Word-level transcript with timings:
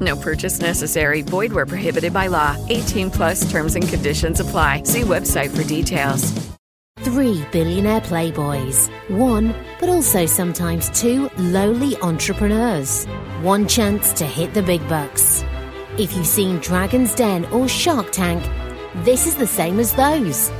No 0.00 0.16
purchase 0.16 0.60
necessary. 0.60 1.22
Void 1.22 1.52
where 1.52 1.66
prohibited 1.66 2.12
by 2.12 2.28
law. 2.28 2.56
18 2.68 3.10
plus 3.10 3.50
terms 3.50 3.76
and 3.76 3.86
conditions 3.86 4.40
apply. 4.40 4.84
See 4.84 5.02
website 5.02 5.54
for 5.54 5.64
details. 5.64 6.50
Three 7.00 7.46
billionaire 7.50 8.02
playboys. 8.02 8.90
One, 9.08 9.54
but 9.78 9.88
also 9.88 10.26
sometimes 10.26 10.90
two 10.90 11.30
lowly 11.38 11.96
entrepreneurs. 12.02 13.06
One 13.40 13.66
chance 13.66 14.12
to 14.14 14.26
hit 14.26 14.52
the 14.52 14.62
big 14.62 14.86
bucks. 14.86 15.42
If 15.98 16.14
you've 16.14 16.26
seen 16.26 16.58
Dragon's 16.58 17.14
Den 17.14 17.46
or 17.46 17.68
Shark 17.68 18.12
Tank, 18.12 18.44
this 18.96 19.26
is 19.26 19.34
the 19.34 19.46
same 19.46 19.80
as 19.80 19.94
those. 19.94 20.50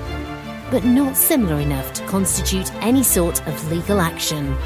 But 0.71 0.85
not 0.85 1.15
similar 1.15 1.61
enough 1.61 1.93
to 1.95 2.07
constitute 2.07 2.73
any 2.77 3.03
sort 3.03 3.47
of 3.47 3.71
legal 3.71 4.01
action. 4.01 4.57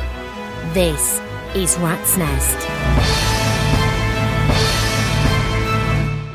This 0.75 1.20
is 1.55 1.77
Rat's 1.78 2.16
Nest. 2.16 3.33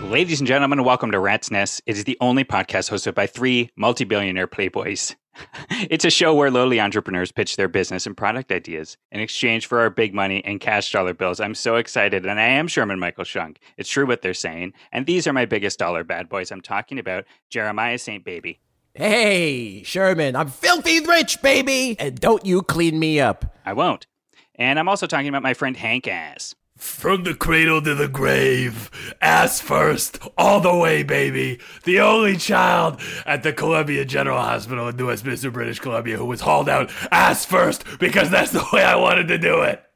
Ladies 0.09 0.41
and 0.41 0.47
gentlemen, 0.47 0.83
welcome 0.83 1.11
to 1.11 1.19
Rat's 1.19 1.51
Nest. 1.51 1.83
It 1.85 1.95
is 1.95 2.03
the 2.03 2.17
only 2.19 2.43
podcast 2.43 2.89
hosted 2.89 3.13
by 3.13 3.27
three 3.27 3.69
multi 3.75 4.05
billionaire 4.05 4.47
playboys. 4.47 5.15
it's 5.69 6.03
a 6.03 6.09
show 6.09 6.33
where 6.33 6.49
lowly 6.49 6.81
entrepreneurs 6.81 7.31
pitch 7.31 7.57
their 7.57 7.67
business 7.67 8.07
and 8.07 8.17
product 8.17 8.51
ideas 8.51 8.97
in 9.11 9.19
exchange 9.19 9.67
for 9.67 9.79
our 9.79 9.91
big 9.91 10.15
money 10.15 10.43
and 10.43 10.59
cash 10.59 10.91
dollar 10.91 11.13
bills. 11.13 11.39
I'm 11.39 11.53
so 11.53 11.75
excited, 11.75 12.25
and 12.25 12.39
I 12.39 12.45
am 12.45 12.67
Sherman 12.67 12.97
Michael 12.97 13.23
Shunk. 13.23 13.59
It's 13.77 13.87
true 13.87 14.07
what 14.07 14.23
they're 14.23 14.33
saying. 14.33 14.73
And 14.91 15.05
these 15.05 15.27
are 15.27 15.33
my 15.33 15.45
biggest 15.45 15.77
dollar 15.77 16.03
bad 16.03 16.27
boys. 16.27 16.51
I'm 16.51 16.61
talking 16.61 16.97
about 16.97 17.25
Jeremiah 17.51 17.99
St. 17.99 18.25
Baby. 18.25 18.59
Hey, 18.95 19.83
Sherman, 19.83 20.35
I'm 20.35 20.49
filthy 20.49 21.01
rich, 21.01 21.39
baby! 21.43 21.95
And 21.99 22.19
don't 22.19 22.43
you 22.47 22.63
clean 22.63 22.97
me 22.97 23.19
up. 23.19 23.55
I 23.63 23.73
won't. 23.73 24.07
And 24.55 24.79
I'm 24.79 24.89
also 24.89 25.05
talking 25.05 25.29
about 25.29 25.43
my 25.43 25.53
friend 25.53 25.77
Hank 25.77 26.07
Ass. 26.07 26.55
From 26.79 27.25
the 27.25 27.35
cradle 27.35 27.81
to 27.81 27.93
the 27.93 28.07
grave, 28.07 28.89
ass 29.21 29.59
first, 29.59 30.17
all 30.37 30.61
the 30.61 30.73
way, 30.73 31.03
baby. 31.03 31.59
The 31.83 31.99
only 31.99 32.37
child 32.37 33.01
at 33.25 33.43
the 33.43 33.51
Columbia 33.51 34.05
General 34.05 34.39
Hospital 34.39 34.87
in 34.87 34.95
New 34.95 35.07
Westminster, 35.07 35.51
British 35.51 35.79
Columbia, 35.79 36.15
who 36.15 36.25
was 36.25 36.39
hauled 36.39 36.69
out 36.69 36.89
ass 37.11 37.43
first 37.43 37.83
because 37.99 38.29
that's 38.29 38.51
the 38.51 38.65
way 38.71 38.81
I 38.81 38.95
wanted 38.95 39.27
to 39.27 39.37
do 39.37 39.61
it. 39.61 39.88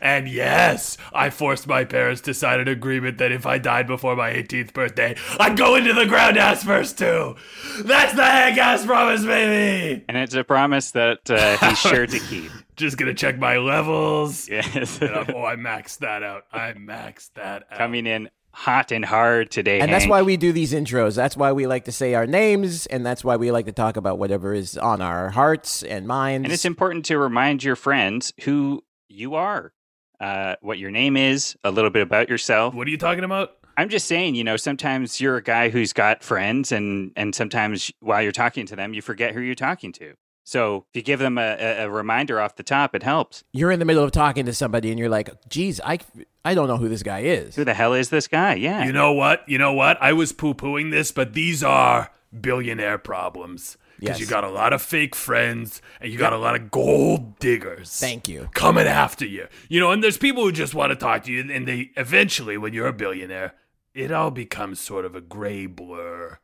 And 0.00 0.28
yes, 0.28 0.98
I 1.14 1.30
forced 1.30 1.66
my 1.66 1.84
parents 1.84 2.20
to 2.22 2.34
sign 2.34 2.60
an 2.60 2.68
agreement 2.68 3.18
that 3.18 3.32
if 3.32 3.46
I 3.46 3.58
died 3.58 3.86
before 3.86 4.14
my 4.14 4.30
18th 4.32 4.72
birthday, 4.72 5.16
I'd 5.40 5.56
go 5.56 5.76
into 5.76 5.94
the 5.94 6.06
ground 6.06 6.36
ass 6.36 6.62
first 6.64 6.98
too. 6.98 7.36
That's 7.82 8.14
the 8.14 8.24
Hank 8.24 8.58
ass 8.58 8.84
promise, 8.84 9.24
baby. 9.24 10.04
And 10.08 10.16
it's 10.18 10.34
a 10.34 10.44
promise 10.44 10.90
that 10.92 11.30
uh, 11.30 11.56
he's 11.58 11.78
sure 11.78 12.06
to 12.06 12.18
keep. 12.18 12.50
Just 12.76 12.98
gonna 12.98 13.14
check 13.14 13.38
my 13.38 13.56
levels. 13.56 14.48
Yes. 14.48 15.00
I'm- 15.00 15.32
oh, 15.34 15.44
I 15.44 15.56
maxed 15.56 15.98
that 15.98 16.22
out. 16.22 16.44
I 16.52 16.72
maxed 16.72 17.30
that 17.34 17.64
out. 17.70 17.78
Coming 17.78 18.06
in 18.06 18.28
hot 18.52 18.90
and 18.92 19.04
hard 19.04 19.50
today. 19.50 19.80
And 19.80 19.90
that's 19.92 20.06
why 20.06 20.22
we 20.22 20.36
do 20.36 20.52
these 20.52 20.72
intros. 20.72 21.14
That's 21.14 21.36
why 21.36 21.52
we 21.52 21.66
like 21.66 21.84
to 21.86 21.92
say 21.92 22.14
our 22.14 22.26
names, 22.26 22.86
and 22.86 23.04
that's 23.04 23.22
why 23.24 23.36
we 23.36 23.50
like 23.50 23.66
to 23.66 23.72
talk 23.72 23.96
about 23.96 24.18
whatever 24.18 24.52
is 24.54 24.76
on 24.78 25.00
our 25.02 25.30
hearts 25.30 25.82
and 25.82 26.06
minds. 26.06 26.44
And 26.44 26.52
it's 26.52 26.64
important 26.64 27.04
to 27.06 27.18
remind 27.18 27.64
your 27.64 27.76
friends 27.76 28.32
who 28.42 28.82
you 29.08 29.34
are, 29.34 29.72
uh, 30.20 30.56
what 30.60 30.78
your 30.78 30.90
name 30.90 31.16
is, 31.16 31.56
a 31.64 31.70
little 31.70 31.90
bit 31.90 32.02
about 32.02 32.28
yourself. 32.28 32.74
What 32.74 32.86
are 32.86 32.90
you 32.90 32.98
talking 32.98 33.24
about? 33.24 33.52
I'm 33.78 33.88
just 33.88 34.06
saying, 34.06 34.34
you 34.34 34.44
know, 34.44 34.56
sometimes 34.56 35.20
you're 35.20 35.36
a 35.36 35.42
guy 35.42 35.68
who's 35.68 35.92
got 35.92 36.22
friends, 36.22 36.72
and 36.72 37.12
and 37.14 37.34
sometimes 37.34 37.92
while 38.00 38.22
you're 38.22 38.32
talking 38.32 38.66
to 38.66 38.76
them, 38.76 38.94
you 38.94 39.02
forget 39.02 39.34
who 39.34 39.40
you're 39.40 39.54
talking 39.54 39.92
to. 39.92 40.14
So 40.44 40.86
if 40.90 40.96
you 40.96 41.02
give 41.02 41.18
them 41.18 41.38
a, 41.38 41.56
a, 41.58 41.84
a 41.84 41.90
reminder 41.90 42.40
off 42.40 42.54
the 42.54 42.62
top, 42.62 42.94
it 42.94 43.02
helps. 43.02 43.42
You're 43.52 43.72
in 43.72 43.80
the 43.80 43.84
middle 43.84 44.04
of 44.04 44.12
talking 44.12 44.46
to 44.46 44.54
somebody, 44.54 44.90
and 44.90 44.98
you're 44.98 45.10
like, 45.10 45.28
"Geez, 45.48 45.80
I, 45.84 45.98
I 46.44 46.54
don't 46.54 46.68
know 46.68 46.78
who 46.78 46.88
this 46.88 47.02
guy 47.02 47.20
is." 47.20 47.56
Who 47.56 47.64
the 47.64 47.74
hell 47.74 47.92
is 47.92 48.08
this 48.08 48.28
guy? 48.28 48.54
Yeah. 48.54 48.84
You 48.84 48.92
know 48.92 49.12
what? 49.12 49.46
You 49.46 49.58
know 49.58 49.72
what? 49.72 49.98
I 50.00 50.12
was 50.14 50.32
poo 50.32 50.54
pooing 50.54 50.90
this, 50.90 51.12
but 51.12 51.34
these 51.34 51.62
are 51.62 52.10
billionaire 52.40 52.96
problems. 52.98 53.76
Because 53.98 54.18
Yes. 54.18 54.20
you 54.20 54.26
got 54.26 54.44
a 54.44 54.50
lot 54.50 54.72
of 54.72 54.82
fake 54.82 55.14
friends 55.14 55.80
and 56.00 56.12
you 56.12 56.18
got 56.18 56.32
a 56.32 56.38
lot 56.38 56.54
of 56.54 56.70
gold 56.70 57.38
diggers. 57.38 57.98
Thank 57.98 58.28
you. 58.28 58.48
Coming 58.52 58.86
after 58.86 59.24
you. 59.24 59.46
You 59.68 59.80
know, 59.80 59.90
and 59.90 60.02
there's 60.04 60.18
people 60.18 60.42
who 60.44 60.52
just 60.52 60.74
want 60.74 60.90
to 60.90 60.96
talk 60.96 61.24
to 61.24 61.32
you, 61.32 61.50
and 61.50 61.66
they 61.66 61.90
eventually, 61.96 62.58
when 62.58 62.72
you're 62.74 62.86
a 62.88 62.92
billionaire, 62.92 63.54
it 63.94 64.12
all 64.12 64.30
becomes 64.30 64.80
sort 64.80 65.04
of 65.04 65.14
a 65.14 65.20
gray 65.20 65.66
blur. 65.66 66.38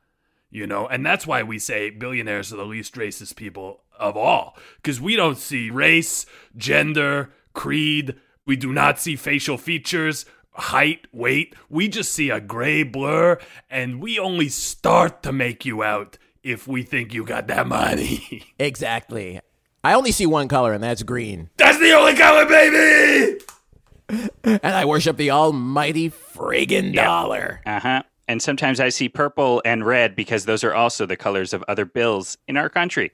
You 0.51 0.67
know, 0.67 0.87
and 0.87 1.05
that's 1.05 1.27
why 1.27 1.43
we 1.43 1.59
say 1.59 1.89
billionaires 1.91 2.53
are 2.53 2.57
the 2.57 2.65
least 2.67 2.95
racist 2.95 3.37
people 3.37 3.85
of 3.99 4.17
all. 4.17 4.57
Because 4.77 5.01
we 5.01 5.17
don't 5.17 5.39
see 5.39 5.71
race, 5.71 6.27
gender, 6.57 7.33
creed, 7.55 8.17
we 8.47 8.57
do 8.57 8.73
not 8.73 8.99
see 8.99 9.17
facial 9.17 9.57
features, 9.57 10.27
height, 10.53 11.07
weight. 11.13 11.55
We 11.71 11.89
just 11.89 12.13
see 12.13 12.29
a 12.31 12.41
gray 12.41 12.83
blur, 12.83 13.39
and 13.71 14.03
we 14.03 14.19
only 14.19 14.49
start 14.49 15.23
to 15.23 15.33
make 15.33 15.65
you 15.65 15.83
out 15.83 16.19
if 16.43 16.67
we 16.67 16.83
think 16.83 17.13
you 17.15 17.25
got 17.25 17.47
that 17.49 17.67
money. 17.67 18.45
Exactly. 18.59 19.41
I 19.85 19.95
only 19.95 20.13
see 20.13 20.27
one 20.27 20.47
color, 20.47 20.73
and 20.73 20.83
that's 20.83 21.03
green. 21.03 21.51
That's 21.57 21.79
the 21.79 21.93
only 21.93 22.15
color, 22.15 22.47
baby! 22.47 23.41
And 24.45 24.61
I 24.75 24.85
worship 24.85 25.17
the 25.17 25.31
almighty 25.31 26.11
friggin' 26.11 26.95
dollar. 26.95 27.63
Uh 27.65 27.81
huh. 27.81 28.03
And 28.29 28.43
sometimes 28.43 28.79
I 28.79 28.91
see 28.91 29.09
purple 29.09 29.63
and 29.65 29.87
red 29.87 30.15
because 30.15 30.45
those 30.45 30.63
are 30.65 30.75
also 30.75 31.07
the 31.07 31.17
colors 31.17 31.53
of 31.55 31.65
other 31.67 31.87
bills 31.87 32.37
in 32.47 32.57
our 32.59 32.69
country. 32.69 33.13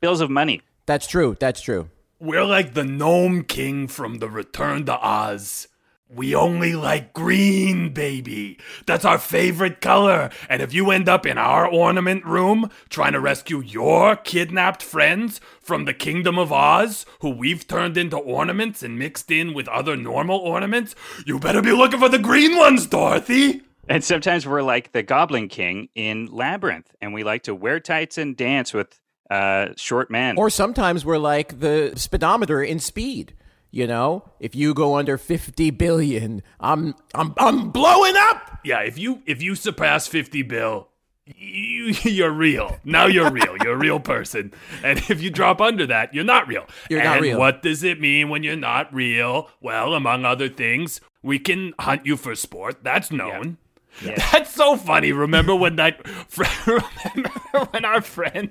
Bills 0.00 0.20
of 0.22 0.30
money. 0.30 0.62
That's 0.86 1.06
true. 1.06 1.36
That's 1.38 1.60
true. 1.60 1.90
We're 2.18 2.44
like 2.44 2.72
the 2.74 2.84
Gnome 2.84 3.44
King 3.44 3.88
from 3.88 4.18
the 4.18 4.28
Return 4.28 4.86
to 4.86 4.98
Oz. 4.98 5.68
We 6.10 6.34
only 6.34 6.74
like 6.74 7.12
green, 7.12 7.92
baby. 7.92 8.58
That's 8.86 9.04
our 9.04 9.18
favorite 9.18 9.82
color. 9.82 10.30
And 10.48 10.62
if 10.62 10.72
you 10.72 10.90
end 10.90 11.06
up 11.06 11.26
in 11.26 11.36
our 11.36 11.66
ornament 11.66 12.24
room 12.24 12.70
trying 12.88 13.12
to 13.12 13.20
rescue 13.20 13.60
your 13.60 14.16
kidnapped 14.16 14.82
friends 14.82 15.38
from 15.60 15.84
the 15.84 15.92
Kingdom 15.92 16.38
of 16.38 16.50
Oz, 16.50 17.04
who 17.20 17.28
we've 17.28 17.66
turned 17.68 17.98
into 17.98 18.16
ornaments 18.16 18.82
and 18.82 18.98
mixed 18.98 19.30
in 19.30 19.52
with 19.52 19.68
other 19.68 19.96
normal 19.96 20.38
ornaments, 20.38 20.94
you 21.26 21.38
better 21.38 21.60
be 21.60 21.72
looking 21.72 22.00
for 22.00 22.08
the 22.08 22.18
green 22.18 22.56
ones, 22.56 22.86
Dorothy. 22.86 23.60
And 23.86 24.02
sometimes 24.02 24.46
we're 24.46 24.62
like 24.62 24.92
the 24.92 25.02
Goblin 25.02 25.48
King 25.48 25.88
in 25.94 26.26
Labyrinth, 26.26 26.94
and 27.02 27.12
we 27.12 27.22
like 27.22 27.42
to 27.44 27.54
wear 27.54 27.80
tights 27.80 28.16
and 28.16 28.34
dance 28.34 28.72
with 28.72 28.98
uh, 29.30 29.68
short 29.76 30.10
men. 30.10 30.38
Or 30.38 30.48
sometimes 30.48 31.04
we're 31.04 31.18
like 31.18 31.60
the 31.60 31.92
speedometer 31.96 32.62
in 32.62 32.80
speed. 32.80 33.34
You 33.70 33.86
know, 33.86 34.24
if 34.40 34.54
you 34.54 34.72
go 34.72 34.96
under 34.96 35.18
50 35.18 35.70
billion, 35.72 36.42
I'm 36.58 36.94
I'm 37.14 37.34
I'm 37.36 37.70
blowing 37.70 38.14
up. 38.16 38.60
Yeah, 38.64 38.80
if 38.80 38.98
you 38.98 39.22
if 39.26 39.42
you 39.42 39.54
surpass 39.54 40.06
50 40.06 40.42
bill, 40.42 40.88
you, 41.36 41.94
you're 42.02 42.30
real. 42.30 42.78
Now 42.84 43.06
you're 43.06 43.30
real. 43.30 43.56
You're 43.62 43.74
a 43.74 43.78
real 43.78 44.00
person. 44.00 44.52
And 44.82 44.98
if 45.10 45.20
you 45.20 45.30
drop 45.30 45.60
under 45.60 45.86
that, 45.86 46.14
you're 46.14 46.24
not 46.24 46.48
real. 46.48 46.66
You're 46.88 47.04
not 47.04 47.16
and 47.16 47.22
real. 47.22 47.38
What 47.38 47.62
does 47.62 47.82
it 47.82 48.00
mean 48.00 48.28
when 48.28 48.42
you're 48.42 48.56
not 48.56 48.92
real? 48.94 49.50
Well, 49.60 49.94
among 49.94 50.24
other 50.24 50.48
things, 50.48 51.00
we 51.22 51.38
can 51.38 51.74
hunt 51.78 52.06
you 52.06 52.16
for 52.16 52.34
sport. 52.34 52.82
That's 52.82 53.10
known. 53.10 53.58
That's 54.02 54.54
so 54.54 54.76
funny. 54.76 55.12
Remember 55.12 55.54
when 55.54 55.76
that 55.76 56.06
friend, 56.06 56.52
remember 57.14 57.70
when 57.70 57.84
our 57.84 58.00
friend 58.00 58.50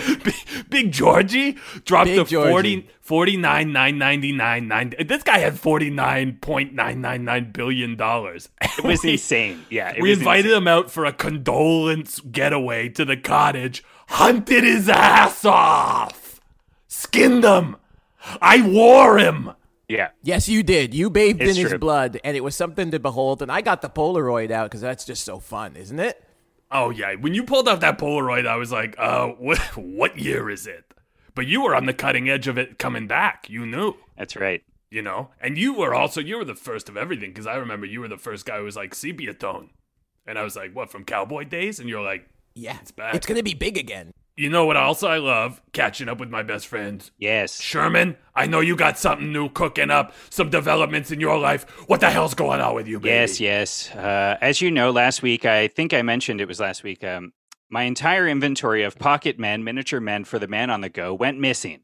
Big, 0.24 0.34
Big 0.68 0.92
Georgie 0.92 1.56
dropped 1.84 2.06
Big 2.06 2.18
the 2.18 2.24
Georgie. 2.24 2.80
40, 2.82 2.88
49 3.00 3.72
999 3.72 4.68
9 4.68 4.94
This 5.06 5.22
guy 5.22 5.38
had 5.38 5.54
49.999 5.54 7.52
billion 7.52 7.96
dollars. 7.96 8.48
It 8.60 8.84
was 8.84 9.04
insane. 9.04 9.64
Yeah. 9.70 9.94
We 10.00 10.12
invited 10.12 10.46
insane. 10.46 10.58
him 10.62 10.68
out 10.68 10.90
for 10.90 11.04
a 11.04 11.12
condolence 11.12 12.20
getaway 12.20 12.88
to 12.90 13.04
the 13.04 13.16
cottage, 13.16 13.84
hunted 14.08 14.64
his 14.64 14.88
ass 14.88 15.44
off, 15.44 16.40
skinned 16.88 17.44
him. 17.44 17.76
I 18.40 18.60
wore 18.66 19.18
him. 19.18 19.52
Yeah. 19.88 20.10
Yes, 20.22 20.48
you 20.48 20.62
did. 20.62 20.94
You 20.94 21.10
bathed 21.10 21.42
It's 21.42 21.58
in 21.58 21.64
his 21.64 21.74
blood, 21.74 22.20
and 22.22 22.36
it 22.36 22.44
was 22.44 22.54
something 22.54 22.92
to 22.92 23.00
behold. 23.00 23.42
And 23.42 23.50
I 23.50 23.60
got 23.60 23.82
the 23.82 23.90
Polaroid 23.90 24.52
out 24.52 24.70
because 24.70 24.82
that's 24.82 25.04
just 25.04 25.24
so 25.24 25.40
fun, 25.40 25.74
isn't 25.74 25.98
it? 25.98 26.22
Oh 26.70 26.90
yeah, 26.90 27.14
when 27.14 27.34
you 27.34 27.42
pulled 27.44 27.68
off 27.68 27.80
that 27.80 27.98
Polaroid, 27.98 28.46
I 28.46 28.56
was 28.56 28.70
like, 28.72 28.94
uh, 28.98 29.26
what, 29.38 29.58
what 29.76 30.18
year 30.18 30.48
is 30.48 30.66
it? 30.66 30.84
But 31.34 31.46
you 31.46 31.62
were 31.62 31.74
on 31.74 31.86
the 31.86 31.94
cutting 31.94 32.28
edge 32.28 32.48
of 32.48 32.58
it 32.58 32.78
coming 32.78 33.06
back. 33.06 33.48
You 33.48 33.64
knew, 33.66 33.94
That's 34.16 34.36
right. 34.36 34.62
you 34.90 35.02
know, 35.02 35.30
and 35.40 35.56
you 35.56 35.72
were 35.74 35.94
also 35.94 36.20
you 36.20 36.36
were 36.36 36.44
the 36.44 36.54
first 36.54 36.88
of 36.88 36.96
everything 36.96 37.30
because 37.30 37.46
I 37.46 37.54
remember 37.54 37.86
you 37.86 38.00
were 38.00 38.08
the 38.08 38.16
first 38.18 38.46
guy 38.46 38.58
who 38.58 38.64
was 38.64 38.76
like 38.76 38.94
sepia 38.94 39.34
tone, 39.34 39.70
and 40.26 40.38
I 40.38 40.42
was 40.42 40.56
like, 40.56 40.74
what 40.74 40.90
from 40.90 41.04
cowboy 41.04 41.44
days? 41.44 41.78
And 41.80 41.88
you're 41.88 42.02
like, 42.02 42.28
Yeah, 42.54 42.78
It's 42.80 42.90
back. 42.90 43.14
It's 43.14 43.26
gonna 43.26 43.42
be 43.42 43.54
big 43.54 43.76
again. 43.78 44.12
You 44.40 44.48
know 44.48 44.64
what? 44.64 44.78
else 44.78 45.02
I 45.02 45.18
love 45.18 45.60
catching 45.72 46.08
up 46.08 46.18
with 46.18 46.30
my 46.30 46.42
best 46.42 46.66
friends. 46.66 47.10
Yes. 47.18 47.60
Sherman, 47.60 48.16
I 48.34 48.46
know 48.46 48.60
you 48.60 48.74
got 48.74 48.98
something 48.98 49.30
new 49.30 49.50
cooking 49.50 49.90
up, 49.90 50.14
some 50.30 50.48
developments 50.48 51.10
in 51.10 51.20
your 51.20 51.38
life. 51.38 51.68
What 51.88 52.00
the 52.00 52.08
hell's 52.08 52.32
going 52.32 52.62
on 52.62 52.74
with 52.74 52.88
you, 52.88 52.98
baby? 52.98 53.10
Yes, 53.10 53.38
yes. 53.38 53.90
Uh, 53.94 54.38
as 54.40 54.62
you 54.62 54.70
know, 54.70 54.90
last 54.90 55.22
week, 55.22 55.44
I 55.44 55.68
think 55.68 55.92
I 55.92 56.00
mentioned 56.00 56.40
it 56.40 56.48
was 56.48 56.58
last 56.58 56.82
week, 56.82 57.04
um, 57.04 57.34
my 57.68 57.82
entire 57.82 58.26
inventory 58.26 58.82
of 58.82 58.98
pocket 58.98 59.38
men, 59.38 59.62
miniature 59.62 60.00
men 60.00 60.24
for 60.24 60.38
the 60.38 60.48
man 60.48 60.70
on 60.70 60.80
the 60.80 60.88
go 60.88 61.12
went 61.12 61.38
missing. 61.38 61.80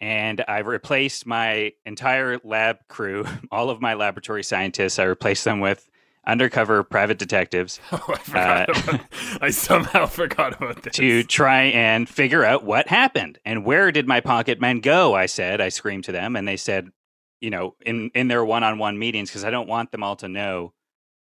And 0.00 0.44
I've 0.48 0.66
replaced 0.66 1.24
my 1.26 1.72
entire 1.86 2.40
lab 2.42 2.78
crew, 2.88 3.24
all 3.52 3.70
of 3.70 3.80
my 3.80 3.94
laboratory 3.94 4.42
scientists. 4.42 4.98
I 4.98 5.04
replaced 5.04 5.44
them 5.44 5.60
with 5.60 5.88
undercover 6.26 6.82
private 6.84 7.18
detectives 7.18 7.80
Oh, 7.92 8.04
I 8.08 8.18
forgot. 8.18 8.68
Uh, 8.68 8.82
about, 8.82 9.00
I 9.40 9.50
somehow 9.50 10.06
forgot 10.06 10.56
about 10.56 10.82
this. 10.82 10.94
to 10.96 11.22
try 11.24 11.62
and 11.64 12.08
figure 12.08 12.44
out 12.44 12.64
what 12.64 12.88
happened 12.88 13.38
and 13.44 13.64
where 13.64 13.90
did 13.90 14.06
my 14.06 14.20
pocket 14.20 14.60
men 14.60 14.80
go 14.80 15.14
i 15.14 15.26
said 15.26 15.60
i 15.60 15.68
screamed 15.68 16.04
to 16.04 16.12
them 16.12 16.36
and 16.36 16.46
they 16.46 16.56
said 16.56 16.88
you 17.40 17.50
know 17.50 17.74
in 17.84 18.10
in 18.14 18.28
their 18.28 18.44
one-on-one 18.44 18.98
meetings 18.98 19.30
because 19.30 19.44
i 19.44 19.50
don't 19.50 19.68
want 19.68 19.90
them 19.90 20.02
all 20.04 20.14
to 20.16 20.28
know 20.28 20.72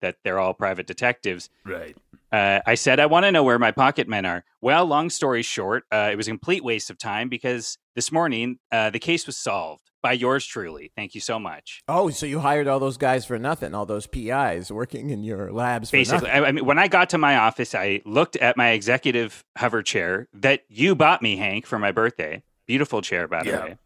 that 0.01 0.15
they're 0.23 0.39
all 0.39 0.53
private 0.53 0.87
detectives 0.87 1.49
Right. 1.65 1.95
uh, 2.31 2.59
i 2.65 2.75
said 2.75 2.99
i 2.99 3.05
want 3.05 3.25
to 3.25 3.31
know 3.31 3.43
where 3.43 3.59
my 3.59 3.71
pocket 3.71 4.07
men 4.07 4.25
are 4.25 4.43
well 4.61 4.85
long 4.85 5.09
story 5.09 5.43
short 5.43 5.83
uh, 5.91 6.09
it 6.11 6.15
was 6.15 6.27
a 6.27 6.31
complete 6.31 6.63
waste 6.63 6.89
of 6.89 6.97
time 6.97 7.29
because 7.29 7.77
this 7.95 8.11
morning 8.11 8.59
uh, 8.71 8.89
the 8.89 8.99
case 8.99 9.25
was 9.25 9.37
solved 9.37 9.81
by 10.03 10.13
yours 10.13 10.45
truly 10.45 10.91
thank 10.95 11.15
you 11.15 11.21
so 11.21 11.39
much 11.39 11.81
Oh, 11.87 12.09
so 12.11 12.25
you 12.25 12.39
hired 12.39 12.67
all 12.67 12.79
those 12.79 12.97
guys 12.97 13.25
for 13.25 13.39
nothing? 13.39 13.73
All 13.73 13.85
those 13.85 14.05
PIs 14.07 14.71
working 14.71 15.09
in 15.09 15.23
your 15.23 15.51
labs 15.51 15.89
for 15.89 15.97
basically? 15.97 16.29
I, 16.29 16.43
I 16.45 16.51
mean 16.51 16.65
when 16.65 16.77
i 16.77 16.87
got 16.87 17.09
to 17.09 17.17
my 17.17 17.35
office 17.37 17.73
i 17.73 18.01
looked 18.05 18.35
at 18.37 18.55
my 18.57 18.69
executive 18.69 19.43
hover 19.57 19.81
chair 19.81 20.27
that 20.33 20.61
you 20.69 20.95
bought 20.95 21.21
me 21.21 21.35
hank 21.37 21.65
for 21.65 21.79
my 21.79 21.91
birthday 21.91 22.43
beautiful 22.67 23.01
chair 23.01 23.27
by 23.27 23.43
the 23.43 23.49
Yeah. 23.49 23.63
way 23.63 23.77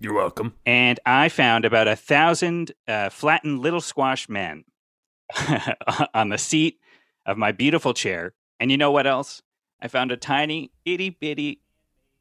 You're 0.00 0.14
welcome. 0.14 0.54
and 0.66 1.00
i 1.06 1.28
found 1.28 1.64
about 1.64 1.88
a 1.88 1.96
thousand 1.96 2.72
uh, 2.86 3.08
flattened 3.08 3.60
little 3.60 3.80
squash 3.80 4.28
men 4.28 4.64
on 6.14 6.28
the 6.28 6.38
seat 6.38 6.80
of 7.26 7.36
my 7.38 7.52
beautiful 7.52 7.94
chair 7.94 8.34
and 8.60 8.70
you 8.70 8.76
know 8.76 8.90
what 8.90 9.06
else 9.06 9.42
i 9.80 9.88
found 9.88 10.10
a 10.12 10.16
tiny 10.16 10.70
itty 10.84 11.10
bitty 11.10 11.60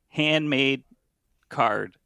handmade 0.10 0.84
card 1.50 1.98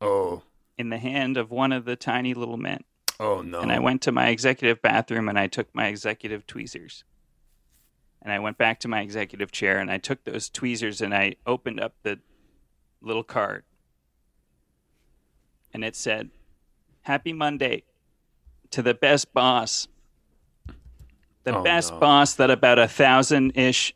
Oh. 0.00 0.42
in 0.78 0.90
the 0.90 0.98
hand 0.98 1.36
of 1.36 1.50
one 1.50 1.72
of 1.72 1.84
the 1.84 1.96
tiny 1.96 2.34
little 2.34 2.56
men 2.58 2.84
Oh 3.18 3.40
no. 3.40 3.60
and 3.60 3.72
I 3.72 3.78
went 3.78 4.02
to 4.02 4.12
my 4.12 4.28
executive 4.28 4.82
bathroom 4.82 5.26
and 5.28 5.38
I 5.38 5.46
took 5.46 5.74
my 5.74 5.86
executive 5.86 6.46
tweezers. 6.46 7.02
And 8.20 8.30
I 8.30 8.38
went 8.38 8.58
back 8.58 8.78
to 8.80 8.88
my 8.88 9.00
executive 9.00 9.50
chair 9.52 9.78
and 9.78 9.90
I 9.90 9.96
took 9.96 10.24
those 10.24 10.50
tweezers 10.50 11.00
and 11.00 11.14
I 11.14 11.36
opened 11.46 11.80
up 11.80 11.94
the 12.02 12.18
little 13.00 13.22
card. 13.24 13.64
And 15.72 15.82
it 15.82 15.96
said, 15.96 16.28
Happy 17.02 17.32
Monday 17.32 17.84
to 18.70 18.82
the 18.82 18.92
best 18.94 19.32
boss. 19.32 19.88
The 21.46 21.56
Oh, 21.56 21.62
best 21.62 21.92
no. 21.92 22.00
boss 22.00 22.34
that 22.34 22.50
about 22.50 22.78
a 22.80 22.88
thousand 22.88 23.52
ish 23.56 23.94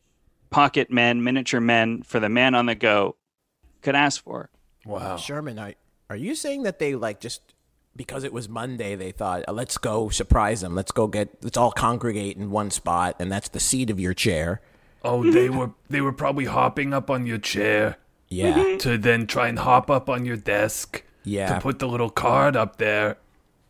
pocket 0.50 0.90
men, 0.90 1.22
miniature 1.24 1.60
men 1.60 2.02
for 2.02 2.20
the 2.20 2.28
man 2.28 2.54
on 2.54 2.66
the 2.66 2.76
go 2.76 3.16
could 3.82 3.96
ask 3.96 4.22
for. 4.22 4.50
Wow. 4.86 5.16
Sherman, 5.16 5.58
are, 5.58 5.74
are 6.08 6.16
you 6.16 6.34
saying 6.36 6.62
that 6.62 6.78
they 6.78 6.94
like 6.94 7.18
just 7.20 7.54
because 7.96 8.22
it 8.22 8.32
was 8.32 8.48
Monday, 8.48 8.94
they 8.94 9.10
thought, 9.10 9.42
"Uh, 9.48 9.52
let's 9.52 9.78
go 9.78 10.08
surprise 10.10 10.60
them. 10.60 10.76
Let's 10.76 10.92
go 10.92 11.08
get, 11.08 11.30
let's 11.42 11.56
all 11.56 11.72
congregate 11.72 12.36
in 12.36 12.52
one 12.52 12.70
spot, 12.70 13.16
and 13.18 13.32
that's 13.32 13.48
the 13.48 13.58
seat 13.60 13.90
of 13.90 13.98
your 13.98 14.14
chair. 14.14 14.60
Oh, 15.04 15.28
they 15.32 15.50
were 15.50 15.72
they 15.88 16.00
were 16.00 16.12
probably 16.12 16.44
hopping 16.44 16.94
up 16.94 17.10
on 17.10 17.26
your 17.26 17.38
chair 17.38 17.96
Yeah. 18.28 18.76
to 18.78 18.96
then 18.96 19.26
try 19.26 19.48
and 19.48 19.58
hop 19.58 19.90
up 19.90 20.08
on 20.08 20.24
your 20.24 20.36
desk 20.36 21.02
Yeah. 21.24 21.54
to 21.54 21.60
put 21.60 21.80
the 21.80 21.88
little 21.88 22.10
card 22.10 22.54
up 22.56 22.76
there, 22.78 23.18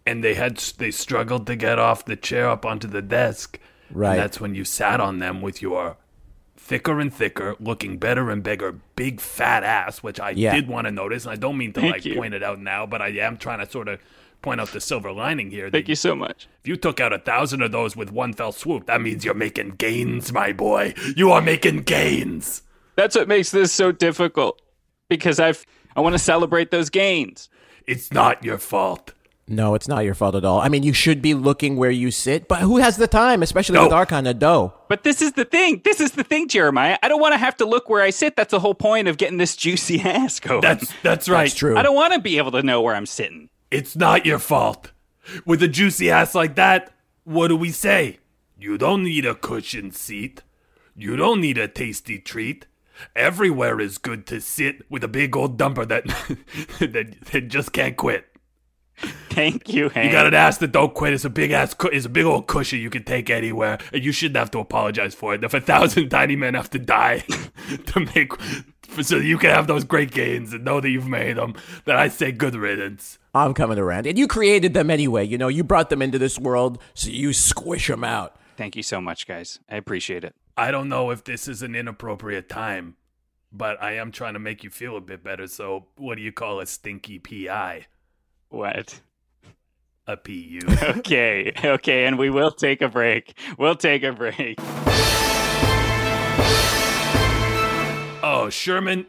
and 0.06 0.22
they 0.22 0.34
had 0.34 0.58
they 0.76 0.90
struggled 0.90 1.46
to 1.46 1.56
get 1.56 1.78
off 1.78 2.04
the 2.04 2.16
chair 2.16 2.46
up 2.50 2.66
onto 2.66 2.86
the 2.88 3.02
desk. 3.02 3.58
Right. 3.92 4.12
And 4.12 4.20
that's 4.20 4.40
when 4.40 4.54
you 4.54 4.64
sat 4.64 5.00
on 5.00 5.18
them 5.18 5.40
with 5.42 5.60
your 5.62 5.96
thicker 6.56 7.00
and 7.00 7.12
thicker, 7.12 7.56
looking 7.58 7.96
better 7.98 8.30
and 8.30 8.42
bigger, 8.42 8.72
big 8.96 9.20
fat 9.20 9.64
ass, 9.64 10.02
which 10.02 10.20
I 10.20 10.30
Yeah. 10.30 10.54
did 10.54 10.68
want 10.68 10.86
to 10.86 10.90
notice. 10.90 11.24
And 11.24 11.32
I 11.32 11.36
don't 11.36 11.56
mean 11.58 11.72
to 11.72 11.80
Thank 11.80 11.92
like 11.94 12.04
you. 12.04 12.14
point 12.14 12.34
it 12.34 12.42
out 12.42 12.60
now, 12.60 12.86
but 12.86 13.02
I 13.02 13.08
am 13.08 13.36
trying 13.36 13.58
to 13.64 13.70
sort 13.70 13.88
of 13.88 13.98
point 14.42 14.60
out 14.60 14.68
the 14.72 14.80
silver 14.80 15.10
lining 15.12 15.50
here. 15.50 15.68
Thank 15.70 15.88
you 15.88 15.94
so 15.94 16.14
much. 16.14 16.48
If 16.62 16.68
you 16.68 16.76
took 16.76 17.00
out 17.00 17.12
a 17.12 17.18
thousand 17.18 17.62
of 17.62 17.72
those 17.72 17.96
with 17.96 18.10
one 18.12 18.32
fell 18.32 18.52
swoop, 18.52 18.86
that 18.86 19.00
means 19.00 19.24
you're 19.24 19.34
making 19.34 19.70
gains, 19.76 20.32
my 20.32 20.52
boy. 20.52 20.94
You 21.16 21.30
are 21.32 21.42
making 21.42 21.82
gains. 21.82 22.62
That's 22.96 23.16
what 23.16 23.28
makes 23.28 23.50
this 23.50 23.72
so 23.72 23.92
difficult 23.92 24.60
because 25.08 25.40
I've 25.40 25.64
I 25.96 26.00
want 26.00 26.14
to 26.14 26.18
celebrate 26.18 26.70
those 26.70 26.88
gains. 26.90 27.48
It's 27.86 28.12
not 28.12 28.44
your 28.44 28.58
fault. 28.58 29.12
No, 29.52 29.74
it's 29.74 29.88
not 29.88 30.04
your 30.04 30.14
fault 30.14 30.36
at 30.36 30.44
all. 30.44 30.60
I 30.60 30.68
mean, 30.68 30.84
you 30.84 30.92
should 30.92 31.20
be 31.20 31.34
looking 31.34 31.74
where 31.74 31.90
you 31.90 32.12
sit, 32.12 32.46
but 32.46 32.60
who 32.60 32.76
has 32.76 32.96
the 32.96 33.08
time, 33.08 33.42
especially 33.42 33.74
No. 33.74 33.82
with 33.82 33.92
our 33.92 34.06
kind 34.06 34.28
of 34.28 34.38
dough? 34.38 34.72
But 34.88 35.02
this 35.02 35.20
is 35.20 35.32
the 35.32 35.44
thing. 35.44 35.80
This 35.84 36.00
is 36.00 36.12
the 36.12 36.22
thing, 36.22 36.46
Jeremiah. 36.46 36.98
I 37.02 37.08
don't 37.08 37.20
want 37.20 37.32
to 37.34 37.38
have 37.38 37.56
to 37.56 37.64
look 37.66 37.88
where 37.90 38.00
I 38.00 38.10
sit. 38.10 38.36
That's 38.36 38.52
the 38.52 38.60
whole 38.60 38.76
point 38.76 39.08
of 39.08 39.16
getting 39.16 39.38
this 39.38 39.56
juicy 39.56 40.00
ass 40.04 40.38
going. 40.38 40.60
That's 40.60 40.92
that's 41.02 41.28
right. 41.28 41.44
That's 41.46 41.56
true. 41.56 41.76
I 41.76 41.82
don't 41.82 41.96
want 41.96 42.14
to 42.14 42.20
be 42.20 42.38
able 42.38 42.52
to 42.52 42.62
know 42.62 42.80
where 42.80 42.94
I'm 42.94 43.06
sitting. 43.06 43.50
It's 43.72 43.96
not 43.96 44.24
your 44.24 44.38
fault. 44.38 44.92
With 45.44 45.62
a 45.64 45.68
juicy 45.68 46.10
ass 46.12 46.32
like 46.34 46.54
that, 46.54 46.92
what 47.24 47.48
do 47.48 47.56
we 47.56 47.70
say? 47.72 48.18
You 48.56 48.78
don't 48.78 49.02
need 49.02 49.26
a 49.26 49.34
cushioned 49.34 49.94
seat. 49.96 50.42
You 50.94 51.16
don't 51.16 51.40
need 51.40 51.58
a 51.58 51.66
tasty 51.66 52.20
treat. 52.20 52.66
Everywhere 53.16 53.80
is 53.80 53.98
good 53.98 54.26
to 54.28 54.40
sit 54.40 54.88
with 54.88 55.02
a 55.02 55.08
big 55.08 55.34
old 55.34 55.58
dumper 55.58 55.88
that 55.88 56.04
that, 56.78 57.16
that 57.32 57.48
just 57.48 57.72
can't 57.72 57.96
quit. 57.96 58.26
Thank 59.30 59.72
you, 59.72 59.88
Hank. 59.88 60.06
You 60.06 60.12
got 60.12 60.26
an 60.26 60.34
ass 60.34 60.58
that 60.58 60.72
don't 60.72 60.92
quit. 60.92 61.12
It's 61.12 61.24
a 61.24 61.30
big 61.30 61.50
ass. 61.52 61.74
Cu- 61.74 61.88
it's 61.88 62.06
a 62.06 62.10
big 62.10 62.24
old 62.24 62.46
cushion 62.46 62.80
you 62.80 62.90
can 62.90 63.04
take 63.04 63.30
anywhere, 63.30 63.78
and 63.92 64.04
you 64.04 64.12
shouldn't 64.12 64.36
have 64.36 64.50
to 64.52 64.58
apologize 64.58 65.14
for 65.14 65.34
it. 65.34 65.44
If 65.44 65.54
a 65.54 65.60
thousand 65.60 66.08
tiny 66.10 66.36
men 66.36 66.54
have 66.54 66.70
to 66.70 66.78
die 66.78 67.18
to 67.86 68.00
make, 68.14 68.32
so 69.02 69.16
you 69.16 69.38
can 69.38 69.50
have 69.50 69.66
those 69.66 69.84
great 69.84 70.10
gains 70.10 70.52
and 70.52 70.64
know 70.64 70.80
that 70.80 70.90
you've 70.90 71.08
made 71.08 71.36
them, 71.36 71.54
then 71.84 71.96
I 71.96 72.08
say 72.08 72.32
good 72.32 72.54
riddance. 72.54 73.18
I'm 73.34 73.54
coming 73.54 73.78
around. 73.78 74.06
And 74.06 74.18
you 74.18 74.26
created 74.26 74.74
them 74.74 74.90
anyway. 74.90 75.24
You 75.26 75.38
know, 75.38 75.48
you 75.48 75.64
brought 75.64 75.90
them 75.90 76.02
into 76.02 76.18
this 76.18 76.38
world, 76.38 76.82
so 76.94 77.08
you 77.10 77.32
squish 77.32 77.86
them 77.86 78.04
out. 78.04 78.36
Thank 78.56 78.76
you 78.76 78.82
so 78.82 79.00
much, 79.00 79.26
guys. 79.26 79.60
I 79.70 79.76
appreciate 79.76 80.24
it. 80.24 80.34
I 80.56 80.70
don't 80.70 80.88
know 80.88 81.10
if 81.10 81.24
this 81.24 81.48
is 81.48 81.62
an 81.62 81.74
inappropriate 81.74 82.48
time, 82.48 82.96
but 83.50 83.80
I 83.82 83.92
am 83.92 84.12
trying 84.12 84.34
to 84.34 84.38
make 84.40 84.62
you 84.62 84.70
feel 84.70 84.96
a 84.96 85.00
bit 85.00 85.24
better. 85.24 85.46
So, 85.46 85.86
what 85.96 86.16
do 86.16 86.22
you 86.22 86.32
call 86.32 86.60
a 86.60 86.66
stinky 86.66 87.18
PI? 87.18 87.86
What? 88.50 89.00
A 90.06 90.16
PU. 90.16 90.60
Okay, 90.98 91.52
okay, 91.64 92.04
and 92.06 92.18
we 92.18 92.30
will 92.30 92.50
take 92.50 92.82
a 92.82 92.88
break. 92.88 93.36
We'll 93.58 93.76
take 93.76 94.02
a 94.02 94.12
break. 94.12 94.58
oh, 98.22 98.48
Sherman, 98.50 99.06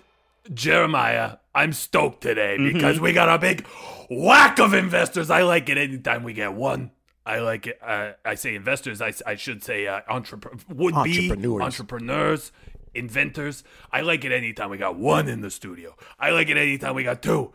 Jeremiah, 0.53 1.37
I'm 1.53 1.73
stoked 1.73 2.21
today 2.21 2.57
because 2.57 2.99
we 2.99 3.13
got 3.13 3.29
a 3.29 3.37
big 3.37 3.65
whack 4.09 4.59
of 4.59 4.73
investors. 4.73 5.29
I 5.29 5.41
like 5.43 5.69
it 5.69 5.77
anytime 5.77 6.23
we 6.23 6.33
get 6.33 6.53
one, 6.53 6.91
I 7.25 7.39
like 7.39 7.67
it. 7.67 7.79
Uh, 7.81 8.11
I 8.25 8.35
say 8.35 8.55
investors. 8.55 9.01
I, 9.01 9.13
I 9.25 9.35
should 9.35 9.63
say 9.63 9.87
uh, 9.87 10.01
entrep- 10.09 10.69
would 10.69 10.93
be 11.03 11.29
Entrepreneurs. 11.31 11.61
entrepreneurs, 11.61 12.51
inventors. 12.93 13.63
I 13.91 14.01
like 14.01 14.23
it 14.25 14.31
anytime 14.31 14.69
we 14.69 14.77
got 14.77 14.97
one 14.97 15.27
in 15.27 15.41
the 15.41 15.51
studio. 15.51 15.95
I 16.19 16.29
like 16.31 16.49
it 16.49 16.57
anytime 16.57 16.95
we 16.95 17.03
got 17.03 17.21
two. 17.21 17.53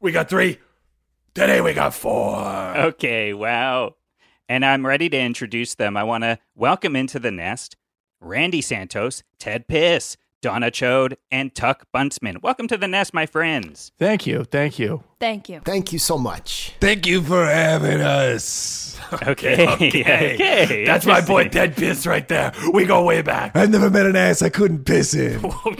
We 0.00 0.12
got 0.12 0.28
three. 0.28 0.58
Today 1.36 1.60
we 1.60 1.74
got 1.74 1.92
four. 1.92 2.38
Okay, 2.78 3.34
wow. 3.34 3.96
And 4.48 4.64
I'm 4.64 4.86
ready 4.86 5.10
to 5.10 5.18
introduce 5.18 5.74
them. 5.74 5.94
I 5.94 6.02
want 6.02 6.24
to 6.24 6.38
welcome 6.54 6.96
into 6.96 7.18
the 7.18 7.30
nest 7.30 7.76
Randy 8.22 8.62
Santos, 8.62 9.22
Ted 9.38 9.68
Piss, 9.68 10.16
Donna 10.40 10.70
Chode, 10.70 11.16
and 11.30 11.54
Tuck 11.54 11.84
Buntsman. 11.94 12.40
Welcome 12.42 12.68
to 12.68 12.78
the 12.78 12.88
nest, 12.88 13.12
my 13.12 13.26
friends. 13.26 13.92
Thank 13.98 14.26
you. 14.26 14.44
Thank 14.44 14.78
you. 14.78 15.04
Thank 15.20 15.50
you. 15.50 15.60
Thank 15.62 15.92
you 15.92 15.98
so 15.98 16.16
much. 16.16 16.72
Thank 16.80 17.06
you 17.06 17.22
for 17.22 17.44
having 17.44 18.00
us. 18.00 18.98
Okay, 19.12 19.68
okay. 19.68 20.34
okay. 20.64 20.84
That's 20.86 21.04
my 21.04 21.20
boy 21.20 21.48
Ted 21.48 21.76
Piss 21.76 22.06
right 22.06 22.26
there. 22.28 22.54
We 22.72 22.86
go 22.86 23.04
way 23.04 23.20
back. 23.20 23.54
I've 23.54 23.68
never 23.68 23.90
met 23.90 24.06
an 24.06 24.16
ass 24.16 24.40
I 24.40 24.48
couldn't 24.48 24.84
piss 24.84 25.12
in. 25.12 25.44
Oh, 25.66 25.74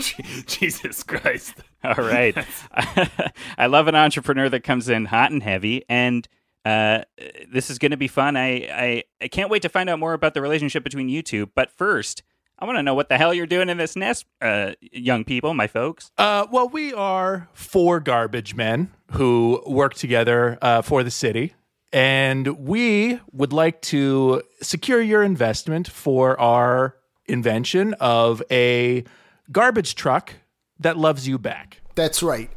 Jesus 0.47 1.03
Christ. 1.03 1.55
All 1.87 2.05
right. 2.05 2.37
I 3.59 3.67
love 3.67 3.89
an 3.89 3.95
entrepreneur 3.95 4.49
that 4.49 4.61
comes 4.61 4.89
in 4.89 5.07
hot 5.07 5.31
and 5.31 5.43
heavy, 5.43 5.85
and 5.89 6.27
uh, 6.65 7.03
this 7.53 7.71
is 7.71 7.79
going 7.79 7.93
to 7.93 7.97
be 7.97 8.09
fun. 8.09 8.37
I, 8.37 8.69
I 8.73 9.05
I 9.21 9.29
can't 9.29 9.51
wait 9.51 9.63
to 9.63 9.69
find 9.69 9.89
out 9.89 9.99
more 9.99 10.13
about 10.15 10.35
the 10.35 10.43
relationship 10.43 10.83
between 10.85 11.09
you 11.09 11.23
two. 11.23 11.47
But 11.47 11.71
first, 11.71 12.23
I 12.59 12.65
want 12.65 12.79
to 12.79 12.83
know 12.83 12.95
what 12.95 13.09
the 13.09 13.19
hell 13.19 13.35
you're 13.35 13.47
doing 13.47 13.69
in 13.69 13.77
this 13.77 13.97
nest, 13.97 14.25
uh, 14.41 14.73
young 14.81 15.25
people, 15.25 15.55
my 15.55 15.67
folks. 15.67 16.11
Uh, 16.17 16.47
well, 16.51 16.69
we 16.69 16.93
are 16.93 17.49
four 17.53 18.01
garbage 18.01 18.55
men 18.55 18.91
who 19.13 19.63
work 19.67 19.95
together 19.95 20.59
uh, 20.63 20.83
for 20.83 21.05
the 21.05 21.11
city, 21.11 21.55
and 21.93 22.49
we 22.59 23.21
would 23.31 23.53
like 23.53 23.81
to 23.83 24.43
secure 24.63 25.01
your 25.01 25.23
investment 25.23 25.87
for 25.87 26.39
our 26.41 26.97
invention 27.27 27.95
of 27.95 28.43
a 28.51 29.05
garbage 29.53 29.95
truck 29.95 30.35
that 30.81 30.97
loves 30.97 31.27
you 31.27 31.39
back. 31.39 31.81
That's 31.95 32.23
right. 32.23 32.51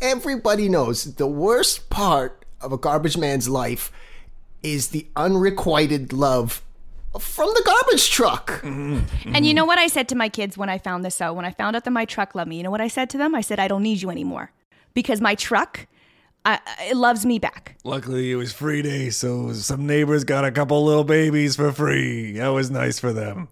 Everybody 0.00 0.68
knows 0.68 1.14
the 1.14 1.26
worst 1.26 1.90
part 1.90 2.44
of 2.60 2.72
a 2.72 2.78
garbage 2.78 3.16
man's 3.16 3.48
life 3.48 3.90
is 4.62 4.88
the 4.88 5.06
unrequited 5.16 6.12
love 6.12 6.62
from 7.18 7.48
the 7.54 7.62
garbage 7.64 8.10
truck. 8.10 8.50
Mm-hmm. 8.62 8.96
Mm-hmm. 8.96 9.34
And 9.34 9.46
you 9.46 9.54
know 9.54 9.64
what 9.64 9.78
I 9.78 9.86
said 9.86 10.08
to 10.10 10.14
my 10.14 10.28
kids 10.28 10.58
when 10.58 10.68
I 10.68 10.78
found 10.78 11.04
this 11.04 11.20
out? 11.20 11.34
When 11.34 11.44
I 11.44 11.50
found 11.50 11.76
out 11.76 11.84
that 11.84 11.90
my 11.90 12.04
truck 12.04 12.34
loved 12.34 12.48
me, 12.48 12.56
you 12.56 12.62
know 12.62 12.70
what 12.70 12.80
I 12.80 12.88
said 12.88 13.10
to 13.10 13.18
them? 13.18 13.34
I 13.34 13.40
said, 13.40 13.58
I 13.58 13.68
don't 13.68 13.82
need 13.82 14.02
you 14.02 14.10
anymore 14.10 14.52
because 14.94 15.20
my 15.20 15.34
truck, 15.34 15.86
I, 16.44 16.60
it 16.88 16.96
loves 16.96 17.26
me 17.26 17.38
back. 17.38 17.76
Luckily, 17.84 18.30
it 18.30 18.36
was 18.36 18.52
free 18.52 18.82
day, 18.82 19.10
so 19.10 19.52
some 19.52 19.86
neighbors 19.86 20.24
got 20.24 20.44
a 20.44 20.52
couple 20.52 20.84
little 20.84 21.04
babies 21.04 21.56
for 21.56 21.72
free. 21.72 22.32
That 22.32 22.48
was 22.48 22.70
nice 22.70 22.98
for 22.98 23.12
them. 23.12 23.48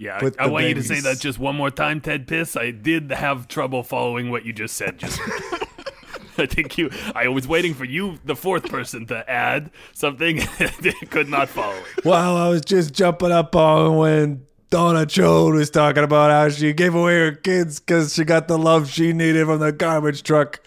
Yeah, 0.00 0.18
I, 0.38 0.44
I 0.44 0.46
want 0.46 0.66
you 0.66 0.72
to 0.72 0.82
say 0.82 1.00
that 1.00 1.18
just 1.18 1.38
one 1.38 1.54
more 1.56 1.70
time, 1.70 2.00
Ted 2.00 2.26
Piss. 2.26 2.56
I 2.56 2.70
did 2.70 3.10
have 3.10 3.48
trouble 3.48 3.82
following 3.82 4.30
what 4.30 4.46
you 4.46 4.52
just 4.54 4.74
said. 4.74 4.96
Just, 4.96 5.20
I 6.38 6.46
think 6.46 6.78
you. 6.78 6.88
I 7.14 7.28
was 7.28 7.46
waiting 7.46 7.74
for 7.74 7.84
you, 7.84 8.18
the 8.24 8.34
fourth 8.34 8.70
person, 8.70 9.04
to 9.08 9.30
add 9.30 9.70
something. 9.92 10.38
could 11.10 11.28
not 11.28 11.50
follow 11.50 11.76
it. 11.76 12.06
Well, 12.06 12.34
I 12.34 12.48
was 12.48 12.62
just 12.62 12.94
jumping 12.94 13.30
up 13.30 13.54
on 13.54 13.98
when 13.98 14.46
Donna 14.70 15.04
Chode 15.04 15.52
was 15.52 15.68
talking 15.68 16.02
about 16.02 16.30
how 16.30 16.48
she 16.48 16.72
gave 16.72 16.94
away 16.94 17.18
her 17.18 17.32
kids 17.32 17.78
because 17.78 18.14
she 18.14 18.24
got 18.24 18.48
the 18.48 18.56
love 18.56 18.90
she 18.90 19.12
needed 19.12 19.44
from 19.44 19.60
the 19.60 19.70
garbage 19.70 20.22
truck. 20.22 20.62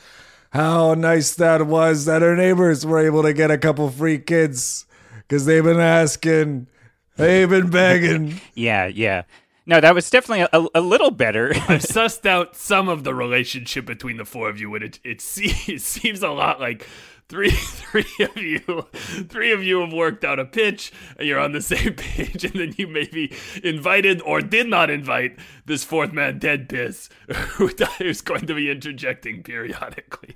How 0.51 0.93
nice 0.93 1.33
that 1.33 1.65
was 1.65 2.05
that 2.05 2.21
her 2.21 2.35
neighbors 2.35 2.85
were 2.85 2.99
able 2.99 3.23
to 3.23 3.33
get 3.33 3.49
a 3.49 3.57
couple 3.57 3.89
free 3.89 4.19
kids 4.19 4.85
because 5.27 5.47
they've 5.47 5.63
been 5.63 5.79
asking, 5.79 6.67
they've 7.17 7.49
been 7.49 7.69
begging. 7.69 8.39
Yeah, 8.55 8.87
yeah. 8.87 9.23
No, 9.65 9.79
that 9.79 9.95
was 9.95 10.09
definitely 10.09 10.47
a, 10.51 10.67
a 10.75 10.81
little 10.81 11.11
better. 11.11 11.51
I've 11.55 11.81
sussed 11.81 12.25
out 12.25 12.55
some 12.55 12.89
of 12.89 13.03
the 13.03 13.13
relationship 13.15 13.85
between 13.85 14.17
the 14.17 14.25
four 14.25 14.49
of 14.49 14.59
you, 14.59 14.75
and 14.75 14.83
it 14.83 14.99
it, 15.03 15.21
se- 15.21 15.55
it 15.73 15.81
seems 15.81 16.21
a 16.21 16.29
lot 16.29 16.59
like 16.59 16.87
three 17.29 17.49
three 17.51 18.05
of 18.19 18.37
you 18.37 18.87
three 19.29 19.51
of 19.53 19.63
you 19.63 19.79
have 19.79 19.93
worked 19.93 20.25
out 20.25 20.37
a 20.39 20.45
pitch, 20.45 20.91
and 21.17 21.27
you're 21.27 21.39
on 21.39 21.53
the 21.53 21.61
same 21.61 21.93
page, 21.93 22.43
and 22.43 22.53
then 22.55 22.73
you 22.77 22.87
maybe 22.87 23.33
invited 23.63 24.21
or 24.23 24.41
did 24.41 24.67
not 24.67 24.89
invite 24.89 25.39
this 25.65 25.83
fourth 25.85 26.11
man, 26.11 26.39
Dead 26.39 26.67
Piss, 26.67 27.07
who 27.53 27.71
is 27.99 28.21
going 28.21 28.45
to 28.47 28.53
be 28.53 28.69
interjecting 28.69 29.43
periodically. 29.43 30.35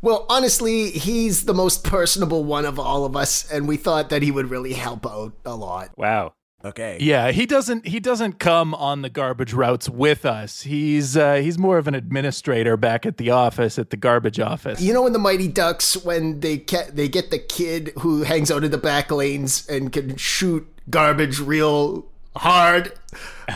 Well, 0.00 0.26
honestly, 0.28 0.90
he's 0.90 1.44
the 1.46 1.54
most 1.54 1.82
personable 1.84 2.44
one 2.44 2.64
of 2.64 2.78
all 2.78 3.04
of 3.04 3.16
us, 3.16 3.50
and 3.50 3.66
we 3.66 3.76
thought 3.76 4.10
that 4.10 4.22
he 4.22 4.30
would 4.30 4.48
really 4.50 4.74
help 4.74 5.06
out 5.06 5.32
a 5.44 5.54
lot. 5.56 5.90
wow. 5.96 6.34
Okay. 6.64 6.98
Yeah, 7.00 7.30
he 7.30 7.46
doesn't. 7.46 7.86
He 7.86 8.00
doesn't 8.00 8.40
come 8.40 8.74
on 8.74 9.02
the 9.02 9.08
garbage 9.08 9.52
routes 9.52 9.88
with 9.88 10.26
us. 10.26 10.62
He's 10.62 11.16
uh, 11.16 11.34
he's 11.36 11.56
more 11.56 11.78
of 11.78 11.86
an 11.86 11.94
administrator 11.94 12.76
back 12.76 13.06
at 13.06 13.16
the 13.16 13.30
office 13.30 13.78
at 13.78 13.90
the 13.90 13.96
garbage 13.96 14.40
office. 14.40 14.80
You 14.80 14.92
know, 14.92 15.06
in 15.06 15.12
the 15.12 15.20
Mighty 15.20 15.46
Ducks, 15.46 15.96
when 16.04 16.40
they 16.40 16.56
get 16.56 16.96
they 16.96 17.06
get 17.06 17.30
the 17.30 17.38
kid 17.38 17.92
who 18.00 18.24
hangs 18.24 18.50
out 18.50 18.64
in 18.64 18.72
the 18.72 18.76
back 18.78 19.12
lanes 19.12 19.68
and 19.68 19.92
can 19.92 20.16
shoot 20.16 20.66
garbage 20.90 21.38
real 21.38 22.06
hard, 22.34 22.92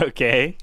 Okay. 0.01 0.55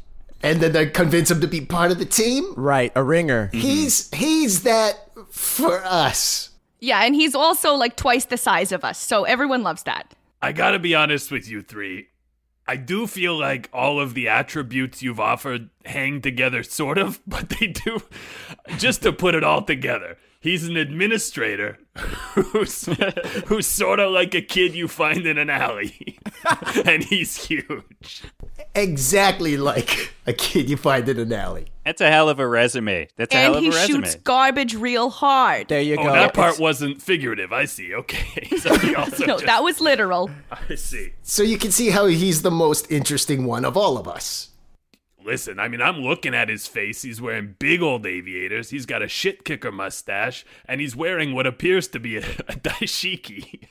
and 0.43 0.63
then 0.63 0.73
they 0.73 0.87
convince 0.87 1.31
him 1.31 1.43
to 1.43 1.47
be 1.47 1.61
part 1.61 1.91
of 1.93 1.99
the 1.99 2.07
team. 2.07 2.55
Right, 2.57 2.91
a 2.95 3.03
ringer. 3.05 3.51
He's 3.53 4.09
he's 4.15 4.63
that 4.63 5.10
for 5.41 5.83
us. 5.85 6.51
Yeah, 6.81 7.03
and 7.03 7.15
he's 7.15 7.35
also 7.35 7.75
like 7.75 7.97
twice 7.97 8.25
the 8.27 8.37
size 8.37 8.73
of 8.73 8.85
us, 8.85 8.99
so 8.99 9.25
everyone 9.25 9.63
loves 9.63 9.83
that. 9.85 10.15
I 10.43 10.53
gotta 10.53 10.79
be 10.79 10.95
honest 10.95 11.31
with 11.31 11.49
you 11.49 11.63
three. 11.63 12.09
I 12.67 12.77
do 12.77 13.07
feel 13.07 13.37
like 13.37 13.69
all 13.73 13.99
of 13.99 14.15
the 14.15 14.29
attributes 14.29 15.03
you've 15.03 15.19
offered 15.19 15.71
hang 15.85 16.23
together, 16.23 16.63
sort 16.63 16.99
of, 16.99 17.21
but 17.27 17.49
they 17.49 17.69
do. 17.69 18.01
Just 18.79 19.03
to 19.03 19.13
put 19.13 19.35
it 19.35 19.43
all 19.43 19.63
together, 19.63 20.19
he's 20.41 20.67
an 20.69 20.77
administrator 20.77 21.79
who's 22.35 22.87
who's 23.47 23.67
sort 23.67 23.99
of 23.99 24.13
like 24.13 24.35
a 24.35 24.43
kid 24.43 24.75
you 24.75 24.89
find 24.89 25.27
in 25.27 25.37
an 25.37 25.51
alley, 25.51 26.19
and 26.85 27.05
he's 27.05 27.47
huge. 27.47 28.23
Exactly 28.75 29.57
like 29.57 30.15
a 30.27 30.33
kid 30.33 30.71
you 30.71 30.77
find 30.77 31.09
in 31.09 31.19
an 31.19 31.33
alley. 31.33 31.67
That's 31.85 32.01
a 32.03 32.11
hell 32.11 32.29
of 32.29 32.39
a 32.39 32.47
resume. 32.47 33.09
That's 33.17 33.35
a 33.35 33.39
hell 33.39 33.57
of 33.57 33.65
a 33.65 33.67
resume. 33.69 33.81
And 33.97 34.05
He 34.07 34.11
shoots 34.11 34.23
garbage 34.23 34.75
real 34.75 35.09
hard. 35.11 35.69
There 35.69 35.81
you 35.81 35.97
Oh, 35.99 36.05
go. 36.05 36.13
that 36.13 36.35
part 36.35 36.49
It's- 36.51 36.61
wasn't 36.61 37.01
figurative. 37.01 37.53
I 37.53 37.65
see. 37.65 37.95
Okay, 37.95 38.49
so 38.59 38.71
also 38.97 39.25
No, 39.27 39.35
just- 39.35 39.47
that 39.47 39.63
was 39.65 39.81
literal. 39.81 40.31
I 40.51 40.75
see. 40.75 41.13
So 41.23 41.43
you 41.43 41.57
can 41.59 41.71
see 41.73 41.89
how 41.91 42.07
he's 42.07 42.43
the 42.43 42.51
most 42.51 42.91
interesting 42.91 43.45
one 43.47 43.65
of 43.65 43.77
all 43.77 43.97
of 43.97 44.07
us. 44.07 44.49
Listen, 45.25 45.59
I 45.59 45.69
mean, 45.69 45.83
I'm 45.83 45.99
looking 46.01 46.35
at 46.35 46.49
his 46.49 46.67
face. 46.67 47.03
He's 47.03 47.21
wearing 47.21 47.55
big 47.59 47.83
old 47.83 48.07
aviators. 48.07 48.71
He's 48.71 48.87
got 48.87 49.03
a 49.03 49.09
shit 49.09 49.45
kicker 49.45 49.71
mustache, 49.71 50.47
and 50.67 50.81
he's 50.81 50.97
wearing 50.97 51.35
what 51.35 51.47
appears 51.47 51.89
to 51.89 52.01
be 52.01 52.17
a, 52.17 52.21
a 52.49 52.55
dashiki. 52.55 53.65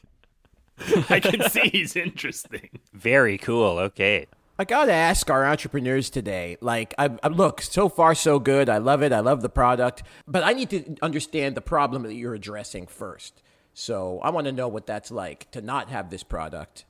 I 1.10 1.20
can 1.20 1.50
see 1.50 1.70
he's 1.70 1.96
interesting. 1.96 2.70
Very 2.94 3.38
cool. 3.38 3.78
Okay. 3.80 4.28
I 4.60 4.66
gotta 4.66 4.92
ask 4.92 5.30
our 5.30 5.46
entrepreneurs 5.46 6.10
today. 6.10 6.58
Like, 6.60 6.94
I, 6.98 7.18
I 7.24 7.30
look 7.30 7.62
so 7.62 7.88
far 7.88 8.14
so 8.14 8.40
good. 8.40 8.68
I 8.68 8.78
love 8.78 9.02
it. 9.02 9.14
I 9.14 9.22
love 9.22 9.42
the 9.42 9.48
product, 9.48 10.04
but 10.28 10.44
I 10.44 10.52
need 10.52 10.70
to 10.72 10.98
understand 11.02 11.56
the 11.56 11.62
problem 11.62 12.04
that 12.04 12.14
you're 12.14 12.34
addressing 12.36 12.86
first. 12.86 13.42
So 13.74 14.20
I 14.22 14.32
want 14.32 14.48
to 14.48 14.52
know 14.52 14.68
what 14.68 14.86
that's 14.86 15.12
like 15.12 15.50
to 15.52 15.62
not 15.62 15.88
have 15.88 16.10
this 16.10 16.24
product, 16.24 16.84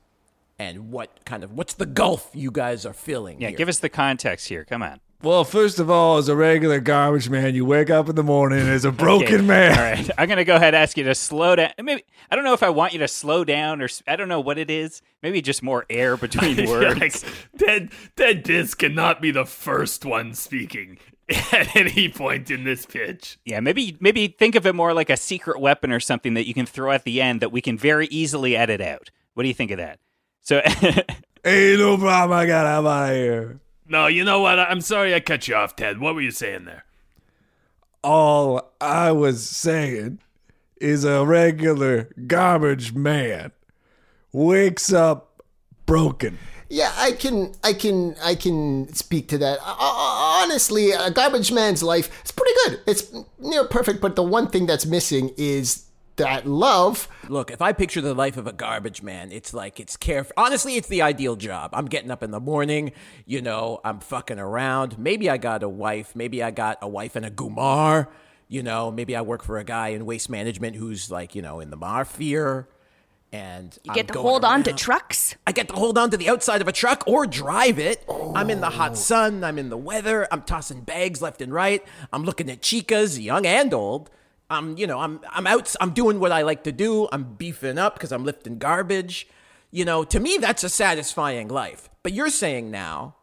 and 0.58 0.90
what 0.90 1.24
kind 1.24 1.44
of 1.44 1.52
what's 1.52 1.74
the 1.74 1.86
gulf 1.86 2.30
you 2.34 2.50
guys 2.50 2.84
are 2.84 2.92
filling. 2.92 3.40
Yeah, 3.40 3.50
here. 3.50 3.58
give 3.58 3.68
us 3.68 3.78
the 3.78 3.88
context 3.88 4.48
here. 4.48 4.64
Come 4.64 4.82
on. 4.82 5.00
Well, 5.22 5.44
first 5.44 5.78
of 5.78 5.90
all, 5.90 6.16
as 6.16 6.30
a 6.30 6.34
regular 6.36 6.80
garbage 6.80 7.28
man, 7.28 7.54
you 7.54 7.66
wake 7.66 7.90
up 7.90 8.08
in 8.08 8.16
the 8.16 8.22
morning 8.22 8.60
as 8.66 8.86
a 8.86 8.90
broken 8.90 9.34
Okay. 9.34 9.42
man. 9.42 9.72
All 9.78 9.84
right. 9.84 10.10
I'm 10.16 10.28
going 10.28 10.38
to 10.38 10.44
go 10.46 10.56
ahead 10.56 10.74
and 10.74 10.82
ask 10.82 10.96
you 10.96 11.04
to 11.04 11.14
slow 11.14 11.56
down. 11.56 11.72
Maybe 11.82 12.04
I 12.30 12.36
don't 12.36 12.44
know 12.44 12.54
if 12.54 12.62
I 12.62 12.70
want 12.70 12.94
you 12.94 13.00
to 13.00 13.08
slow 13.08 13.44
down 13.44 13.82
or 13.82 13.88
I 14.08 14.16
don't 14.16 14.28
know 14.28 14.40
what 14.40 14.56
it 14.56 14.70
is. 14.70 15.02
Maybe 15.22 15.42
just 15.42 15.62
more 15.62 15.84
air 15.90 16.16
between 16.16 16.66
words. 16.68 16.98
like, 16.98 17.22
Ted, 17.58 17.90
Ted 18.16 18.42
Diz 18.44 18.74
cannot 18.74 19.20
be 19.20 19.30
the 19.30 19.44
first 19.44 20.06
one 20.06 20.32
speaking 20.32 20.96
at 21.52 21.76
any 21.76 22.08
point 22.08 22.50
in 22.50 22.64
this 22.64 22.86
pitch. 22.86 23.38
Yeah, 23.44 23.60
maybe 23.60 23.98
maybe 24.00 24.28
think 24.28 24.54
of 24.54 24.66
it 24.66 24.74
more 24.74 24.94
like 24.94 25.10
a 25.10 25.18
secret 25.18 25.60
weapon 25.60 25.92
or 25.92 26.00
something 26.00 26.32
that 26.32 26.46
you 26.48 26.54
can 26.54 26.64
throw 26.64 26.92
at 26.92 27.04
the 27.04 27.20
end 27.20 27.42
that 27.42 27.52
we 27.52 27.60
can 27.60 27.76
very 27.76 28.06
easily 28.06 28.56
edit 28.56 28.80
out. 28.80 29.10
What 29.34 29.42
do 29.42 29.48
you 29.48 29.54
think 29.54 29.70
of 29.70 29.76
that? 29.76 29.98
So 30.40 30.62
Ain't 31.44 31.78
no 31.78 31.98
problem. 31.98 32.38
I 32.38 32.46
got 32.46 32.64
out 32.66 32.86
of 32.86 33.14
here. 33.14 33.60
No, 33.90 34.06
you 34.06 34.22
know 34.22 34.38
what? 34.40 34.60
I'm 34.60 34.80
sorry 34.80 35.12
I 35.16 35.18
cut 35.18 35.48
you 35.48 35.56
off, 35.56 35.74
Ted. 35.74 35.98
What 35.98 36.14
were 36.14 36.20
you 36.20 36.30
saying 36.30 36.64
there? 36.64 36.84
All 38.04 38.72
I 38.80 39.10
was 39.10 39.44
saying 39.44 40.20
is 40.80 41.04
a 41.04 41.26
regular 41.26 42.08
garbage 42.28 42.94
man 42.94 43.50
wakes 44.32 44.92
up 44.92 45.42
broken. 45.86 46.38
Yeah, 46.68 46.92
I 46.96 47.10
can, 47.10 47.52
I 47.64 47.72
can, 47.72 48.14
I 48.22 48.36
can 48.36 48.94
speak 48.94 49.26
to 49.30 49.38
that. 49.38 49.58
Uh, 49.58 49.74
uh, 49.76 50.40
honestly, 50.44 50.92
a 50.92 51.10
garbage 51.10 51.50
man's 51.50 51.82
life 51.82 52.22
is 52.24 52.30
pretty 52.30 52.52
good. 52.64 52.80
It's 52.86 53.12
near 53.40 53.64
perfect, 53.64 54.00
but 54.00 54.14
the 54.14 54.22
one 54.22 54.46
thing 54.46 54.66
that's 54.66 54.86
missing 54.86 55.34
is 55.36 55.86
that 56.20 56.46
love. 56.46 57.08
Look, 57.28 57.50
if 57.50 57.62
I 57.62 57.72
picture 57.72 58.00
the 58.00 58.14
life 58.14 58.36
of 58.36 58.46
a 58.46 58.52
garbage 58.52 59.02
man, 59.02 59.32
it's 59.32 59.52
like 59.52 59.80
it's 59.80 59.96
carefree. 59.96 60.32
Honestly, 60.36 60.76
it's 60.76 60.88
the 60.88 61.02
ideal 61.02 61.36
job. 61.36 61.70
I'm 61.72 61.86
getting 61.86 62.10
up 62.10 62.22
in 62.22 62.30
the 62.30 62.40
morning, 62.40 62.92
you 63.26 63.40
know, 63.42 63.80
I'm 63.84 64.00
fucking 64.00 64.38
around. 64.38 64.98
Maybe 64.98 65.28
I 65.30 65.36
got 65.36 65.62
a 65.62 65.68
wife. 65.68 66.14
Maybe 66.14 66.42
I 66.42 66.50
got 66.50 66.78
a 66.82 66.88
wife 66.88 67.16
and 67.16 67.24
a 67.24 67.30
gumar. 67.30 68.08
You 68.48 68.62
know, 68.62 68.90
maybe 68.90 69.14
I 69.16 69.22
work 69.22 69.42
for 69.44 69.58
a 69.58 69.64
guy 69.64 69.88
in 69.88 70.04
waste 70.06 70.28
management 70.28 70.76
who's 70.76 71.10
like, 71.10 71.34
you 71.34 71.42
know, 71.42 71.60
in 71.60 71.70
the 71.70 71.76
mafia. 71.76 72.66
And 73.32 73.78
You 73.84 73.92
I'm 73.92 73.94
get 73.94 74.08
to 74.08 74.14
going 74.14 74.26
hold 74.26 74.44
on 74.44 74.64
to 74.64 74.72
trucks. 74.72 75.36
I 75.46 75.52
get 75.52 75.68
to 75.68 75.74
hold 75.74 75.96
on 75.96 76.10
to 76.10 76.16
the 76.16 76.28
outside 76.28 76.60
of 76.60 76.66
a 76.66 76.72
truck 76.72 77.04
or 77.06 77.26
drive 77.26 77.78
it. 77.78 78.04
I'm 78.34 78.50
in 78.50 78.60
the 78.60 78.70
hot 78.70 78.92
oh. 78.92 78.94
sun. 78.96 79.44
I'm 79.44 79.56
in 79.56 79.70
the 79.70 79.76
weather. 79.76 80.26
I'm 80.32 80.42
tossing 80.42 80.80
bags 80.80 81.22
left 81.22 81.40
and 81.40 81.54
right. 81.54 81.84
I'm 82.12 82.24
looking 82.24 82.50
at 82.50 82.60
chicas, 82.60 83.22
young 83.22 83.46
and 83.46 83.72
old. 83.72 84.10
I'm, 84.50 84.76
you 84.76 84.86
know, 84.86 84.98
I'm, 84.98 85.20
I'm 85.30 85.46
out. 85.46 85.74
I'm 85.80 85.92
doing 85.92 86.20
what 86.20 86.32
I 86.32 86.42
like 86.42 86.64
to 86.64 86.72
do. 86.72 87.08
I'm 87.12 87.34
beefing 87.34 87.78
up 87.78 87.94
because 87.94 88.12
I'm 88.12 88.24
lifting 88.24 88.58
garbage. 88.58 89.28
You 89.70 89.84
know, 89.84 90.02
to 90.04 90.18
me, 90.18 90.38
that's 90.38 90.64
a 90.64 90.68
satisfying 90.68 91.48
life. 91.48 91.88
But 92.02 92.12
you're 92.12 92.30
saying 92.30 92.70
now 92.70 93.14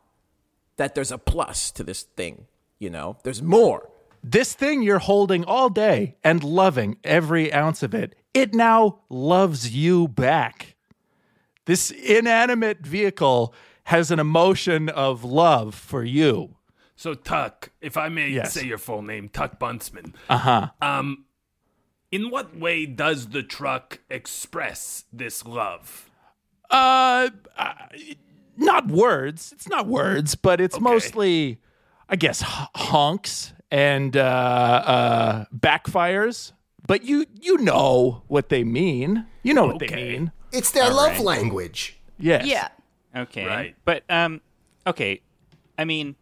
that 0.77 0.95
there's 0.95 1.11
a 1.11 1.17
plus 1.17 1.71
to 1.71 1.83
this 1.83 2.03
thing. 2.03 2.47
You 2.79 2.89
know, 2.89 3.17
there's 3.23 3.41
more. 3.41 3.89
This 4.23 4.53
thing 4.53 4.81
you're 4.81 4.99
holding 4.99 5.43
all 5.43 5.69
day 5.69 6.15
and 6.23 6.43
loving 6.43 6.97
every 7.03 7.53
ounce 7.53 7.83
of 7.83 7.93
it, 7.93 8.15
it 8.33 8.53
now 8.53 8.99
loves 9.09 9.75
you 9.75 10.07
back. 10.07 10.75
This 11.65 11.91
inanimate 11.91 12.85
vehicle 12.85 13.53
has 13.85 14.11
an 14.11 14.19
emotion 14.19 14.89
of 14.89 15.23
love 15.23 15.75
for 15.75 16.03
you. 16.03 16.56
So 16.97 17.13
Tuck, 17.13 17.69
if 17.79 17.95
I 17.95 18.09
may 18.09 18.29
Yes. 18.29 18.53
say 18.53 18.65
your 18.65 18.79
full 18.79 19.01
name, 19.03 19.29
Tuck 19.29 19.57
Buntsman. 19.59 20.13
Uh 20.29 20.37
huh. 20.37 20.67
Um, 20.81 21.25
in 22.11 22.29
what 22.31 22.57
way 22.57 22.85
does 22.87 23.27
the 23.27 23.43
truck 23.43 23.99
express 24.09 25.05
this 25.13 25.45
love? 25.45 26.09
Uh, 26.71 27.29
uh, 27.55 27.73
not 28.57 28.87
words. 28.87 29.51
It's 29.53 29.69
not 29.69 29.87
words, 29.87 30.35
but 30.35 30.59
it's 30.59 30.79
mostly, 30.79 31.59
I 32.09 32.15
guess, 32.15 32.41
h- 32.41 32.67
honks 32.75 33.53
and 33.69 34.17
uh, 34.17 34.21
uh, 34.21 35.45
backfires. 35.55 36.51
But 36.87 37.03
you 37.03 37.25
you 37.39 37.57
know 37.59 38.23
what 38.27 38.49
they 38.49 38.63
mean. 38.63 39.25
You 39.43 39.53
know 39.53 39.67
what 39.67 39.79
they 39.79 39.87
mean. 39.93 40.31
It's 40.51 40.71
their 40.71 40.85
All 40.85 40.95
love 40.95 41.11
right. 41.17 41.19
language. 41.19 41.99
Yes. 42.17 42.45
Yeah. 42.47 42.69
Okay. 43.15 43.45
Right. 43.45 43.75
But 43.85 44.03
um 44.09 44.41
okay. 44.87 45.21
I 45.77 45.83
mean, 45.85 46.15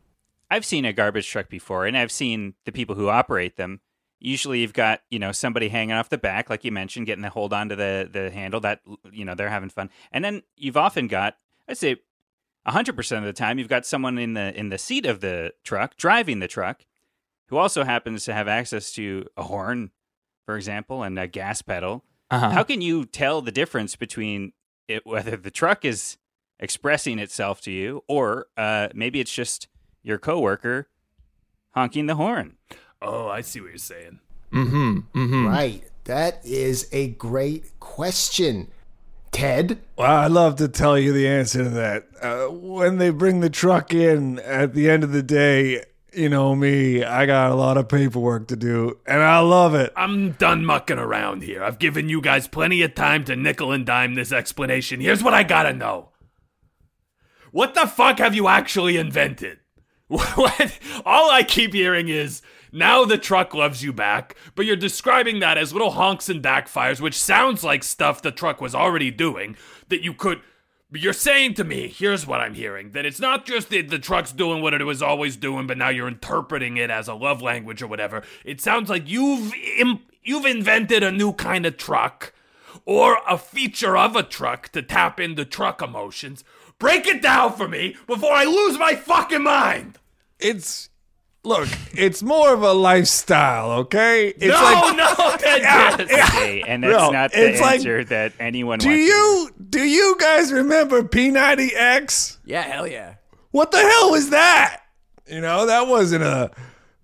I've 0.50 0.66
seen 0.66 0.86
a 0.86 0.94
garbage 0.94 1.30
truck 1.30 1.50
before 1.50 1.86
and 1.86 1.98
I've 1.98 2.12
seen 2.12 2.54
the 2.66 2.72
people 2.72 2.96
who 2.96 3.10
operate 3.10 3.58
them. 3.58 3.82
Usually 4.20 4.60
you've 4.60 4.74
got, 4.74 5.02
you 5.10 5.20
know, 5.20 5.32
somebody 5.32 5.70
hanging 5.70 5.96
off 5.96 6.10
the 6.10 6.18
back 6.18 6.50
like 6.50 6.64
you 6.64 6.72
mentioned, 6.72 7.06
getting 7.06 7.22
the 7.22 7.30
hold 7.30 7.54
on 7.54 7.70
to 7.70 7.76
the 7.76 8.10
the 8.12 8.32
handle 8.32 8.60
that 8.62 8.82
you 9.12 9.26
know, 9.26 9.36
they're 9.36 9.50
having 9.50 9.70
fun. 9.70 9.90
And 10.12 10.24
then 10.24 10.44
you've 10.56 10.78
often 10.78 11.08
got 11.08 11.36
I'd 11.68 11.78
say 11.78 11.98
100% 12.68 13.18
of 13.18 13.24
the 13.24 13.34
time 13.34 13.60
you've 13.60 13.70
got 13.70 13.86
someone 13.86 14.18
in 14.18 14.34
the 14.34 14.58
in 14.58 14.70
the 14.70 14.78
seat 14.78 15.06
of 15.06 15.20
the 15.22 15.54
truck 15.64 15.98
driving 15.98 16.40
the 16.40 16.48
truck 16.48 16.86
who 17.50 17.58
also 17.58 17.84
happens 17.84 18.26
to 18.26 18.34
have 18.34 18.48
access 18.48 18.92
to 18.94 19.26
a 19.38 19.44
horn, 19.44 19.92
for 20.46 20.56
example, 20.56 21.04
and 21.04 21.18
a 21.20 21.28
gas 21.28 21.62
pedal. 21.62 22.04
Uh-huh. 22.32 22.50
How 22.50 22.64
can 22.64 22.82
you 22.82 23.06
tell 23.06 23.42
the 23.42 23.52
difference 23.52 23.96
between 23.96 24.54
it, 24.88 25.06
whether 25.06 25.38
the 25.38 25.52
truck 25.52 25.86
is 25.86 26.18
expressing 26.60 27.20
itself 27.20 27.62
to 27.62 27.72
you, 27.72 28.04
or 28.08 28.48
uh, 28.58 28.90
maybe 28.94 29.20
it's 29.20 29.34
just 29.34 29.68
your 30.06 30.20
coworker 30.20 30.88
honking 31.74 32.06
the 32.06 32.16
horn? 32.16 32.56
Oh, 33.02 33.28
I 33.28 33.42
see 33.42 33.60
what 33.60 33.70
you're 33.70 33.78
saying. 33.78 34.20
Mm-hmm. 34.54 35.00
Mm-hmm. 35.14 35.48
Right. 35.48 35.84
That 36.06 36.40
is 36.46 36.88
a 36.92 37.10
great 37.10 37.80
question. 37.80 38.72
Ted? 39.32 39.80
Well, 39.98 40.10
I'd 40.10 40.32
love 40.32 40.56
to 40.58 40.70
tell 40.70 40.98
you 40.98 41.12
the 41.12 41.28
answer 41.28 41.64
to 41.64 41.70
that. 41.72 42.06
Uh, 42.22 42.46
when 42.54 43.00
they 43.00 43.10
bring 43.10 43.42
the 43.42 43.50
truck 43.50 43.94
in 43.94 44.40
at 44.40 44.74
the 44.74 44.90
end 44.90 45.04
of 45.04 45.12
the 45.12 45.24
day, 45.24 45.84
you 46.14 46.30
know 46.30 46.56
me, 46.56 47.04
I 47.04 47.26
got 47.26 47.52
a 47.52 47.56
lot 47.56 47.76
of 47.76 47.90
paperwork 47.90 48.48
to 48.48 48.56
do, 48.56 49.00
and 49.06 49.22
I 49.22 49.40
love 49.40 49.76
it. 49.76 49.92
I'm 49.98 50.32
done 50.34 50.66
mucking 50.66 51.00
around 51.00 51.44
here. 51.44 51.62
I've 51.62 51.80
given 51.80 52.08
you 52.08 52.22
guys 52.22 52.48
plenty 52.48 52.82
of 52.84 52.96
time 52.96 53.26
to 53.26 53.36
nickel 53.36 53.74
and 53.74 53.86
dime 53.86 54.14
this 54.14 54.32
explanation. 54.32 55.02
Here's 55.02 55.24
what 55.24 55.34
I 55.34 55.44
gotta 55.44 55.74
know. 55.74 56.12
What 57.52 57.74
the 57.74 57.88
fuck 57.88 58.20
have 58.20 58.36
you 58.36 58.48
actually 58.48 58.96
invented? 58.96 59.60
What? 60.36 60.80
All 61.06 61.32
I 61.32 61.42
keep 61.44 61.74
hearing 61.74 62.10
is 62.10 62.42
now 62.72 63.06
the 63.06 63.18
truck 63.18 63.54
loves 63.54 63.84
you 63.84 63.92
back, 63.92 64.36
but 64.54 64.66
you're 64.66 64.76
describing 64.76 65.40
that 65.40 65.58
as 65.58 65.74
little 65.74 65.92
honks 65.92 66.30
and 66.30 66.44
backfires, 66.44 67.02
which 67.02 67.20
sounds 67.20 67.64
like 67.64 67.84
stuff 67.84 68.22
the 68.22 68.32
truck 68.32 68.62
was 68.62 68.76
already 68.76 69.10
doing 69.10 69.56
that 69.90 70.04
you 70.04 70.14
could. 70.14 70.42
You're 70.92 71.14
saying 71.14 71.56
to 71.56 71.64
me, 71.64 71.88
here's 71.88 72.28
what 72.28 72.40
I'm 72.40 72.54
hearing 72.54 72.92
that 72.92 73.06
it's 73.06 73.20
not 73.20 73.46
just 73.46 73.70
that 73.70 73.90
the 73.90 73.98
truck's 73.98 74.32
doing 74.32 74.62
what 74.62 74.74
it 74.74 74.84
was 74.84 75.02
always 75.02 75.36
doing, 75.36 75.66
but 75.66 75.78
now 75.78 75.90
you're 75.90 76.08
interpreting 76.08 76.78
it 76.78 76.92
as 76.92 77.08
a 77.08 77.16
love 77.16 77.42
language 77.42 77.82
or 77.82 77.88
whatever. 77.88 78.22
It 78.44 78.62
sounds 78.62 78.90
like 78.90 79.10
you've 79.10 79.54
Im- 79.78 80.02
you've 80.24 80.46
invented 80.46 81.02
a 81.02 81.12
new 81.12 81.34
kind 81.34 81.66
of 81.66 81.78
truck 81.78 82.34
or 82.86 83.18
a 83.28 83.38
feature 83.38 83.98
of 83.98 84.16
a 84.16 84.24
truck 84.24 84.70
to 84.70 84.82
tap 84.82 85.20
into 85.20 85.46
truck 85.46 85.82
emotions. 85.82 86.44
Break 86.80 87.08
it 87.08 87.22
down 87.22 87.54
for 87.54 87.68
me 87.68 87.96
before 88.08 88.32
I 88.34 88.44
lose 88.44 88.78
my 88.78 88.96
fucking 88.96 89.44
mind. 89.44 89.98
It's 90.40 90.90
look, 91.44 91.70
it's 91.94 92.22
more 92.22 92.54
of 92.54 92.64
a 92.64 92.74
lifestyle, 92.74 93.72
okay? 93.72 94.28
It's 94.30 94.46
no, 94.46 94.54
like 94.62 94.98
no, 94.98 95.06
that 95.38 96.02
Okay, 96.02 96.64
and 96.68 96.84
that's 96.84 96.92
No, 96.94 97.12
not 97.12 97.32
the 97.32 97.50
it's 97.50 97.62
like- 97.62 97.76
answer 97.80 98.04
that 98.06 98.34
anyone 98.40 98.80
Do 98.80 98.90
wants. 98.90 99.00
to 99.00 99.06
you 99.06 99.50
do 99.70 99.84
you 99.84 100.18
guys 100.20 100.52
remember 100.52 101.04
P90X? 101.04 102.38
Yeah, 102.46 102.62
hell 102.64 102.88
yeah. 102.88 103.16
What 103.52 103.72
the 103.72 103.80
hell 103.80 104.12
was 104.12 104.32
that? 104.32 104.82
You 105.28 105.42
know, 105.42 105.66
that 105.68 105.88
wasn't 105.88 106.24
a 106.24 106.52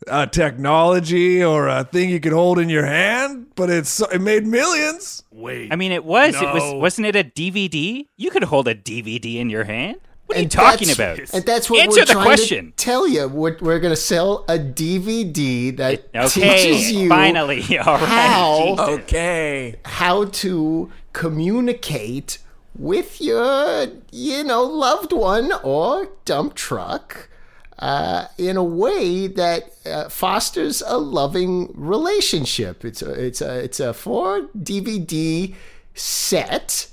a 0.07 0.27
technology 0.27 1.43
or 1.43 1.67
a 1.67 1.83
thing 1.83 2.09
you 2.09 2.19
could 2.19 2.33
hold 2.33 2.59
in 2.59 2.69
your 2.69 2.85
hand, 2.85 3.47
but 3.55 3.69
it's 3.69 3.99
it 4.01 4.21
made 4.21 4.45
millions. 4.45 5.23
Wait. 5.31 5.71
I 5.71 5.75
mean, 5.75 5.91
it 5.91 6.03
was. 6.05 6.35
It 6.35 6.53
was. 6.53 6.63
No. 6.63 6.77
Wasn't 6.77 7.07
it 7.07 7.15
a 7.15 7.23
DVD? 7.23 8.07
You 8.17 8.29
could 8.31 8.43
hold 8.45 8.67
a 8.67 8.75
DVD 8.75 9.35
in 9.35 9.49
your 9.49 9.63
hand. 9.65 9.97
What 10.25 10.37
are 10.37 10.41
you 10.43 10.47
talking 10.47 10.89
about? 10.91 11.19
And 11.33 11.45
that's 11.45 11.69
what 11.69 11.81
Answer 11.81 11.99
we're 12.01 12.05
the 12.05 12.11
trying 12.13 12.25
question. 12.25 12.65
to 12.67 12.71
tell 12.77 13.05
you. 13.05 13.27
We're, 13.27 13.57
we're 13.59 13.79
going 13.79 13.91
to 13.91 13.97
sell 13.99 14.45
a 14.47 14.57
DVD 14.57 15.75
that 15.75 16.05
Okay, 16.15 16.63
teaches 16.63 16.91
you 16.93 17.09
finally. 17.09 17.61
All 17.77 17.97
right. 17.97 17.99
how 18.07 18.75
Jesus. 18.77 18.87
Okay. 19.03 19.75
how 19.83 20.25
to 20.25 20.89
communicate 21.11 22.37
with 22.77 23.19
your 23.19 23.87
you 24.13 24.43
know 24.45 24.63
loved 24.63 25.11
one 25.11 25.51
or 25.63 26.07
dump 26.23 26.53
truck 26.53 27.27
uh, 27.81 28.27
in 28.37 28.55
a 28.57 28.63
way 28.63 29.27
that 29.27 29.73
uh, 29.85 30.07
fosters 30.07 30.81
a 30.85 30.97
loving 30.97 31.71
relationship. 31.73 32.85
It's 32.85 33.01
a 33.01 33.11
it's 33.11 33.41
a 33.41 33.63
it's 33.63 33.79
a 33.79 33.93
four 33.93 34.41
DVD 34.57 35.53
set. 35.95 36.87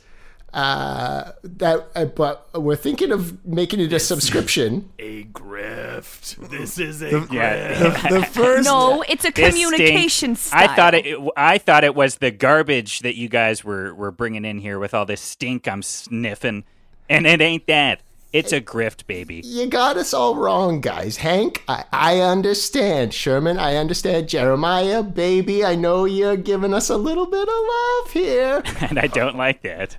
Uh, 0.55 1.33
that 1.45 1.87
uh, 1.95 2.07
but 2.07 2.49
we're 2.55 2.75
thinking 2.75 3.13
of 3.13 3.45
making 3.45 3.81
it 3.81 3.93
a 3.93 4.01
subscription. 4.01 4.89
a 4.99 5.25
grift. 5.25 6.37
This 6.49 6.79
is 6.79 7.03
a 7.03 7.11
grift. 7.11 7.33
Yeah. 7.33 8.09
The 8.11 8.23
first 8.25 8.65
No, 8.67 9.05
it's 9.07 9.27
a 9.27 9.31
communication 9.31 10.35
stinks. 10.37 10.41
style. 10.41 10.71
I 10.71 10.75
thought 10.75 10.95
it, 10.95 11.07
it- 11.07 11.21
I 11.37 11.59
thought 11.59 11.85
it 11.85 11.95
was 11.95 12.17
the 12.17 12.31
garbage 12.31 13.01
that 13.01 13.15
you 13.15 13.29
guys 13.29 13.63
were 13.63 13.95
were 13.95 14.11
bringing 14.11 14.47
in 14.47 14.59
here 14.59 14.79
with 14.79 14.95
all 14.95 15.05
this 15.05 15.21
stink 15.21 15.69
I'm 15.69 15.83
sniffing, 15.83 16.65
and 17.11 17.27
it 17.27 17.43
ain't 17.43 17.67
that. 17.67 18.01
It's 18.33 18.53
a 18.53 18.61
grift, 18.61 19.07
baby. 19.07 19.41
You 19.43 19.67
got 19.69 19.97
us 19.97 20.13
all 20.13 20.37
wrong, 20.37 20.83
guys. 20.83 21.17
Hank, 21.17 21.65
I, 21.67 21.85
I 21.93 22.21
understand. 22.21 23.15
Sherman, 23.15 23.59
I 23.59 23.77
understand. 23.77 24.29
Jeremiah, 24.29 25.03
baby, 25.03 25.65
I 25.65 25.75
know 25.75 26.05
you're 26.05 26.37
giving 26.37 26.75
us 26.75 26.91
a 26.91 26.99
little 26.99 27.25
bit 27.27 27.49
of 27.49 27.55
love 27.55 28.13
here. 28.13 28.63
and 28.81 28.99
I 28.99 29.07
don't 29.07 29.37
like 29.37 29.63
that. 29.63 29.97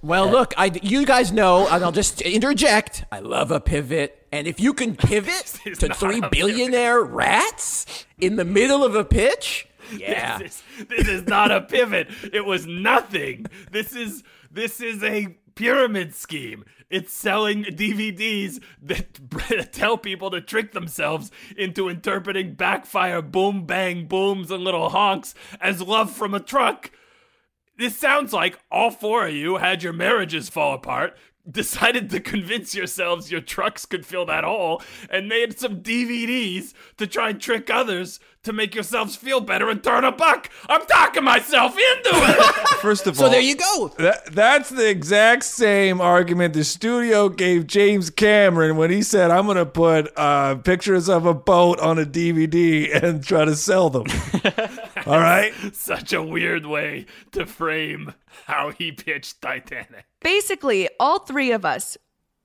Well, 0.00 0.28
look, 0.28 0.54
I 0.56 0.72
you 0.82 1.06
guys 1.06 1.32
know, 1.32 1.68
and 1.68 1.84
I'll 1.84 1.92
just 1.92 2.22
interject. 2.22 3.04
I 3.12 3.20
love 3.20 3.52
a 3.52 3.60
pivot, 3.60 4.26
and 4.32 4.48
if 4.48 4.58
you 4.58 4.72
can 4.74 4.96
pivot 4.96 5.60
to 5.78 5.94
three 5.94 6.20
a 6.20 6.28
billionaire 6.28 7.02
rats 7.02 8.04
in 8.18 8.34
the 8.34 8.44
middle 8.44 8.84
of 8.84 8.96
a 8.96 9.04
pitch, 9.04 9.68
yeah, 9.96 10.38
This 10.38 10.62
is, 10.78 10.86
this 10.86 11.08
is 11.08 11.26
not 11.26 11.50
a 11.50 11.60
pivot. 11.60 12.08
It 12.32 12.44
was 12.44 12.66
nothing. 12.66 13.46
This 13.70 13.94
is 13.94 14.24
this 14.50 14.80
is 14.80 15.02
a 15.02 15.36
pyramid 15.54 16.14
scheme. 16.14 16.64
It's 16.90 17.12
selling 17.12 17.64
DVDs 17.64 18.62
that 18.82 19.72
tell 19.72 19.96
people 19.96 20.30
to 20.30 20.40
trick 20.40 20.72
themselves 20.72 21.30
into 21.56 21.88
interpreting 21.88 22.54
backfire, 22.54 23.22
boom, 23.22 23.64
bang, 23.64 24.06
booms, 24.06 24.50
and 24.50 24.62
little 24.62 24.90
honks 24.90 25.34
as 25.60 25.80
love 25.80 26.10
from 26.10 26.34
a 26.34 26.40
truck. 26.40 26.90
This 27.78 27.96
sounds 27.96 28.32
like 28.32 28.58
all 28.70 28.90
four 28.90 29.26
of 29.26 29.34
you 29.34 29.56
had 29.56 29.82
your 29.82 29.94
marriages 29.94 30.48
fall 30.48 30.74
apart, 30.74 31.16
decided 31.50 32.08
to 32.10 32.20
convince 32.20 32.74
yourselves 32.74 33.30
your 33.30 33.40
trucks 33.40 33.84
could 33.84 34.06
fill 34.06 34.24
that 34.26 34.44
hole 34.44 34.80
and 35.10 35.28
made 35.28 35.58
some 35.58 35.82
DVDs 35.82 36.72
to 36.98 37.06
try 37.06 37.30
and 37.30 37.40
trick 37.40 37.68
others 37.68 38.20
to 38.44 38.52
make 38.52 38.74
yourselves 38.74 39.14
feel 39.14 39.40
better 39.40 39.68
and 39.68 39.82
turn 39.82 40.04
a 40.04 40.10
buck. 40.10 40.50
I'm 40.68 40.84
talking 40.86 41.22
myself 41.24 41.72
into 41.72 42.10
it. 42.12 42.68
First 42.80 43.06
of 43.06 43.18
all, 43.18 43.26
So 43.26 43.30
there 43.30 43.40
you 43.40 43.56
go. 43.56 43.92
That, 43.98 44.32
that's 44.32 44.68
the 44.68 44.88
exact 44.88 45.44
same 45.44 46.00
argument 46.00 46.54
the 46.54 46.64
studio 46.64 47.28
gave 47.28 47.66
James 47.66 48.10
Cameron 48.10 48.76
when 48.76 48.90
he 48.90 49.02
said, 49.02 49.30
I'm 49.30 49.46
going 49.46 49.58
to 49.58 49.66
put 49.66 50.12
uh, 50.16 50.56
pictures 50.56 51.08
of 51.08 51.26
a 51.26 51.34
boat 51.34 51.78
on 51.80 51.98
a 51.98 52.04
DVD 52.04 53.02
and 53.02 53.22
try 53.22 53.44
to 53.44 53.54
sell 53.54 53.90
them. 53.90 54.06
All 55.06 55.18
right? 55.18 55.52
Such 55.74 56.12
a 56.12 56.22
weird 56.22 56.66
way 56.66 57.06
to 57.32 57.46
frame 57.46 58.14
how 58.46 58.70
he 58.70 58.92
pitched 58.92 59.42
Titanic. 59.42 60.04
Basically, 60.20 60.88
all 61.00 61.20
three 61.20 61.52
of 61.52 61.64
us, 61.64 61.96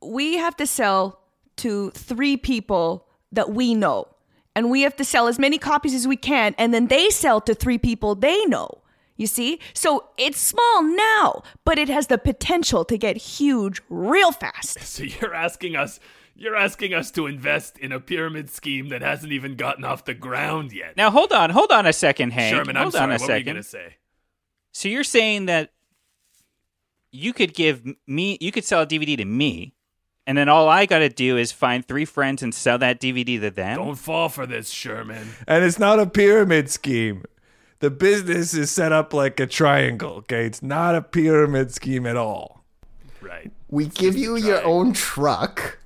we 0.01 0.37
have 0.37 0.55
to 0.57 0.67
sell 0.67 1.21
to 1.57 1.91
three 1.91 2.37
people 2.37 3.07
that 3.31 3.51
we 3.51 3.75
know. 3.75 4.07
And 4.55 4.71
we 4.71 4.81
have 4.81 4.95
to 4.95 5.05
sell 5.05 5.27
as 5.27 5.37
many 5.37 5.57
copies 5.59 5.93
as 5.93 6.07
we 6.07 6.15
can. 6.15 6.55
And 6.57 6.73
then 6.73 6.87
they 6.87 7.09
sell 7.09 7.41
to 7.41 7.53
three 7.53 7.77
people 7.77 8.15
they 8.15 8.43
know. 8.45 8.81
You 9.15 9.27
see? 9.27 9.59
So 9.73 10.05
it's 10.17 10.39
small 10.39 10.83
now, 10.83 11.41
but 11.65 11.77
it 11.79 11.89
has 11.89 12.07
the 12.07 12.17
potential 12.17 12.85
to 12.85 12.97
get 12.97 13.17
huge 13.17 13.81
real 13.89 14.31
fast. 14.31 14.79
So 14.79 15.03
you're 15.03 15.33
asking 15.33 15.75
us 15.75 15.99
you're 16.37 16.55
asking 16.55 16.93
us 16.93 17.11
to 17.11 17.27
invest 17.27 17.77
in 17.77 17.91
a 17.91 17.99
pyramid 17.99 18.49
scheme 18.49 18.89
that 18.89 19.01
hasn't 19.01 19.31
even 19.31 19.55
gotten 19.55 19.83
off 19.83 20.05
the 20.05 20.13
ground 20.13 20.71
yet. 20.71 20.95
Now 20.95 21.11
hold 21.11 21.33
on, 21.33 21.49
hold 21.49 21.71
on 21.71 21.85
a 21.85 21.93
second, 21.93 22.31
Hank. 22.31 22.55
Sherman, 22.55 22.77
I'm 22.77 22.83
hold 22.83 22.93
sorry. 22.93 23.03
on 23.03 23.09
a 23.09 23.13
what 23.13 23.21
were 23.21 23.25
you 23.25 23.39
second. 23.39 23.53
gonna 23.53 23.63
say? 23.63 23.95
So 24.71 24.87
you're 24.87 25.03
saying 25.03 25.47
that 25.47 25.71
you 27.11 27.33
could 27.33 27.53
give 27.53 27.83
me, 28.05 28.37
you 28.39 28.51
could 28.51 28.63
sell 28.63 28.81
a 28.81 28.87
DVD 28.87 29.17
to 29.17 29.25
me, 29.25 29.73
and 30.27 30.37
then 30.37 30.49
all 30.49 30.67
I 30.67 30.85
got 30.85 30.99
to 30.99 31.09
do 31.09 31.37
is 31.37 31.51
find 31.51 31.87
three 31.87 32.05
friends 32.05 32.43
and 32.43 32.53
sell 32.53 32.77
that 32.79 32.99
DVD 32.99 33.39
to 33.39 33.49
them. 33.49 33.77
Don't 33.77 33.95
fall 33.95 34.27
for 34.29 34.45
this, 34.45 34.69
Sherman. 34.69 35.29
And 35.47 35.63
it's 35.63 35.79
not 35.79 35.99
a 35.99 36.05
pyramid 36.05 36.69
scheme. 36.69 37.23
The 37.79 37.89
business 37.89 38.53
is 38.53 38.69
set 38.69 38.91
up 38.91 39.13
like 39.13 39.39
a 39.39 39.47
triangle, 39.47 40.15
okay? 40.17 40.45
It's 40.45 40.61
not 40.61 40.95
a 40.95 41.01
pyramid 41.01 41.71
scheme 41.71 42.05
at 42.05 42.17
all. 42.17 42.65
Right. 43.21 43.51
We 43.69 43.85
give 43.85 44.17
you 44.17 44.35
your 44.35 44.63
own 44.65 44.93
truck, 44.93 45.79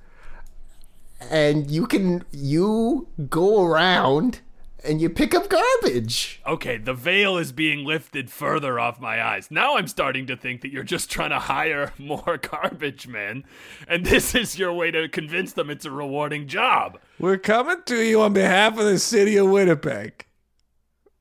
and 1.30 1.70
you 1.70 1.86
can 1.86 2.24
you 2.30 3.08
go 3.28 3.64
around 3.64 4.40
and 4.84 5.00
you 5.00 5.08
pick 5.08 5.34
up 5.34 5.48
garbage. 5.48 6.40
Okay, 6.46 6.76
the 6.76 6.94
veil 6.94 7.38
is 7.38 7.52
being 7.52 7.84
lifted 7.84 8.30
further 8.30 8.80
off 8.80 9.00
my 9.00 9.24
eyes. 9.24 9.50
Now 9.50 9.76
I'm 9.76 9.86
starting 9.86 10.26
to 10.26 10.36
think 10.36 10.60
that 10.62 10.72
you're 10.72 10.82
just 10.82 11.10
trying 11.10 11.30
to 11.30 11.38
hire 11.38 11.92
more 11.98 12.38
garbage 12.38 13.06
men, 13.06 13.44
and 13.86 14.04
this 14.04 14.34
is 14.34 14.58
your 14.58 14.72
way 14.72 14.90
to 14.90 15.08
convince 15.08 15.52
them 15.52 15.70
it's 15.70 15.84
a 15.84 15.90
rewarding 15.90 16.48
job. 16.48 16.98
We're 17.18 17.38
coming 17.38 17.82
to 17.86 18.02
you 18.02 18.20
on 18.22 18.32
behalf 18.32 18.78
of 18.78 18.84
the 18.84 18.98
city 18.98 19.36
of 19.36 19.48
Winnipeg. 19.48 20.26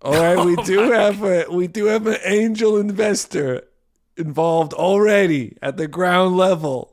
All 0.01 0.13
right, 0.13 0.45
we 0.45 0.55
oh 0.57 0.65
do 0.65 0.91
have 0.91 1.23
a 1.23 1.45
we 1.49 1.67
do 1.67 1.85
have 1.85 2.07
an 2.07 2.17
angel 2.25 2.77
investor 2.77 3.63
involved 4.17 4.73
already 4.73 5.57
at 5.61 5.77
the 5.77 5.87
ground 5.87 6.37
level. 6.37 6.90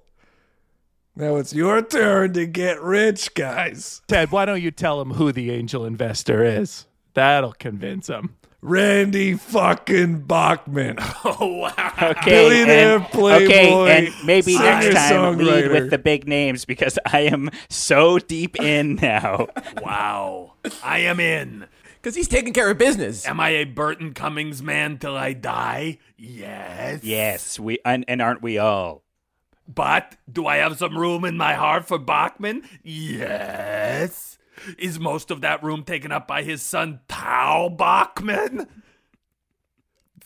Now 1.18 1.34
it's 1.34 1.52
your 1.52 1.82
turn 1.82 2.32
to 2.34 2.46
get 2.46 2.80
rich, 2.80 3.34
guys. 3.34 4.02
Ted, 4.06 4.30
why 4.30 4.44
don't 4.44 4.62
you 4.62 4.70
tell 4.70 5.00
him 5.00 5.14
who 5.14 5.32
the 5.32 5.50
angel 5.50 5.84
investor 5.84 6.44
is? 6.44 6.86
That'll 7.14 7.54
convince 7.54 8.06
him. 8.06 8.36
Randy 8.62 9.34
fucking 9.34 10.22
Bachman. 10.22 10.98
Oh 11.24 11.46
wow! 11.46 11.92
Okay, 12.00 12.30
Billionaire 12.30 12.96
and, 12.98 13.04
playboy, 13.06 13.44
okay, 13.44 14.06
and 14.06 14.14
maybe 14.24 14.56
next 14.56 14.94
time 14.94 15.38
lead 15.38 15.46
singer-songwriter. 15.46 15.72
with 15.72 15.90
the 15.90 15.98
big 15.98 16.28
names 16.28 16.64
because 16.64 17.00
I 17.04 17.22
am 17.22 17.50
so 17.68 18.20
deep 18.20 18.60
in 18.60 18.94
now. 18.94 19.48
Wow. 19.82 20.54
I 20.84 21.00
am 21.00 21.18
in. 21.18 21.66
Because 21.96 22.14
he's 22.14 22.28
taking 22.28 22.52
care 22.52 22.70
of 22.70 22.78
business. 22.78 23.26
Am 23.26 23.40
I 23.40 23.50
a 23.50 23.64
Burton 23.64 24.14
Cummings 24.14 24.62
man 24.62 24.98
till 24.98 25.16
I 25.16 25.32
die? 25.32 25.98
Yes. 26.16 27.02
yes, 27.02 27.58
we 27.58 27.80
and, 27.84 28.04
and 28.06 28.22
aren't 28.22 28.42
we 28.42 28.58
all? 28.58 29.02
But 29.68 30.16
do 30.30 30.46
I 30.46 30.56
have 30.56 30.78
some 30.78 30.96
room 30.96 31.24
in 31.24 31.36
my 31.36 31.54
heart 31.54 31.86
for 31.86 31.98
Bachman? 31.98 32.62
Yes. 32.82 34.38
Is 34.78 34.98
most 34.98 35.30
of 35.30 35.42
that 35.42 35.62
room 35.62 35.84
taken 35.84 36.10
up 36.10 36.26
by 36.26 36.42
his 36.42 36.62
son 36.62 37.00
Tal 37.06 37.68
Bachman? 37.70 38.66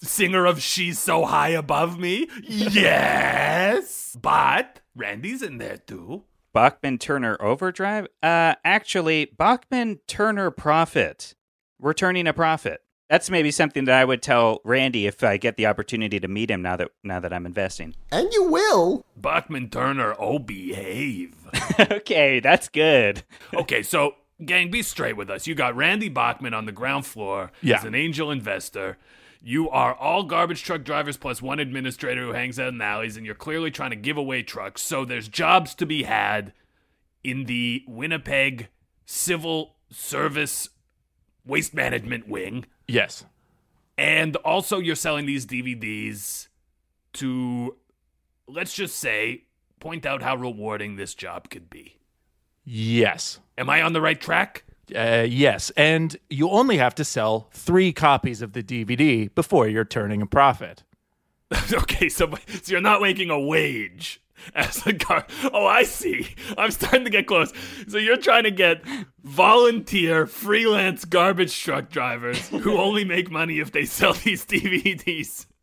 Singer 0.00 0.46
of 0.46 0.62
She's 0.62 0.98
So 0.98 1.24
High 1.24 1.50
Above 1.50 1.98
Me? 1.98 2.28
Yes. 2.42 4.16
But 4.20 4.80
Randy's 4.94 5.42
in 5.42 5.58
there 5.58 5.76
too. 5.76 6.24
Bachman 6.52 6.98
Turner 6.98 7.36
Overdrive? 7.40 8.06
Uh, 8.22 8.54
actually, 8.64 9.26
Bachman 9.26 10.00
Turner 10.06 10.50
Profit. 10.50 11.34
We're 11.80 11.94
turning 11.94 12.26
a 12.26 12.32
profit. 12.32 12.80
That's 13.12 13.28
maybe 13.28 13.50
something 13.50 13.84
that 13.84 13.94
I 14.00 14.06
would 14.06 14.22
tell 14.22 14.62
Randy 14.64 15.06
if 15.06 15.22
I 15.22 15.36
get 15.36 15.58
the 15.58 15.66
opportunity 15.66 16.18
to 16.18 16.28
meet 16.28 16.50
him 16.50 16.62
now 16.62 16.76
that 16.76 16.88
now 17.04 17.20
that 17.20 17.30
I'm 17.30 17.44
investing. 17.44 17.94
And 18.10 18.32
you 18.32 18.44
will. 18.44 19.04
Bachman 19.18 19.68
Turner, 19.68 20.14
oh 20.18 20.38
behave. 20.38 21.34
okay, 21.78 22.40
that's 22.40 22.70
good. 22.70 23.22
okay, 23.54 23.82
so 23.82 24.14
gang, 24.42 24.70
be 24.70 24.82
straight 24.82 25.18
with 25.18 25.28
us. 25.28 25.46
You 25.46 25.54
got 25.54 25.76
Randy 25.76 26.08
Bachman 26.08 26.54
on 26.54 26.64
the 26.64 26.72
ground 26.72 27.04
floor 27.04 27.52
Yeah. 27.60 27.76
as 27.80 27.84
an 27.84 27.94
angel 27.94 28.30
investor. 28.30 28.96
You 29.42 29.68
are 29.68 29.94
all 29.94 30.22
garbage 30.22 30.62
truck 30.62 30.82
drivers 30.82 31.18
plus 31.18 31.42
one 31.42 31.58
administrator 31.60 32.22
who 32.22 32.32
hangs 32.32 32.58
out 32.58 32.68
in 32.72 32.80
alleys, 32.80 33.18
and 33.18 33.26
you're 33.26 33.34
clearly 33.34 33.70
trying 33.70 33.90
to 33.90 33.96
give 33.96 34.16
away 34.16 34.42
trucks. 34.42 34.80
So 34.80 35.04
there's 35.04 35.28
jobs 35.28 35.74
to 35.74 35.84
be 35.84 36.04
had 36.04 36.54
in 37.22 37.44
the 37.44 37.84
Winnipeg 37.86 38.68
Civil 39.04 39.74
Service 39.90 40.70
Waste 41.44 41.74
Management 41.74 42.26
Wing. 42.26 42.64
Yes. 42.88 43.24
And 43.98 44.36
also, 44.36 44.78
you're 44.78 44.96
selling 44.96 45.26
these 45.26 45.46
DVDs 45.46 46.48
to, 47.14 47.76
let's 48.48 48.74
just 48.74 48.98
say, 48.98 49.44
point 49.80 50.06
out 50.06 50.22
how 50.22 50.36
rewarding 50.36 50.96
this 50.96 51.14
job 51.14 51.50
could 51.50 51.68
be. 51.68 51.98
Yes. 52.64 53.40
Am 53.58 53.68
I 53.68 53.82
on 53.82 53.92
the 53.92 54.00
right 54.00 54.20
track? 54.20 54.64
Uh, 54.94 55.26
yes. 55.28 55.70
And 55.76 56.16
you 56.30 56.48
only 56.48 56.78
have 56.78 56.94
to 56.96 57.04
sell 57.04 57.48
three 57.52 57.92
copies 57.92 58.42
of 58.42 58.52
the 58.52 58.62
DVD 58.62 59.32
before 59.34 59.68
you're 59.68 59.84
turning 59.84 60.22
a 60.22 60.26
profit. 60.26 60.84
okay, 61.72 62.08
so, 62.08 62.32
so 62.62 62.72
you're 62.72 62.80
not 62.80 63.02
making 63.02 63.28
a 63.28 63.38
wage 63.38 64.21
as 64.54 64.86
a 64.86 64.92
car. 64.94 65.26
Oh, 65.52 65.66
I 65.66 65.82
see. 65.84 66.28
I'm 66.58 66.70
starting 66.70 67.04
to 67.04 67.10
get 67.10 67.26
close. 67.26 67.52
So 67.88 67.98
you're 67.98 68.16
trying 68.16 68.44
to 68.44 68.50
get 68.50 68.82
volunteer 69.22 70.26
freelance 70.26 71.04
garbage 71.04 71.58
truck 71.60 71.88
drivers 71.90 72.48
who 72.48 72.76
only 72.78 73.04
make 73.04 73.30
money 73.30 73.58
if 73.60 73.72
they 73.72 73.84
sell 73.84 74.12
these 74.14 74.44
DVDs. 74.46 75.46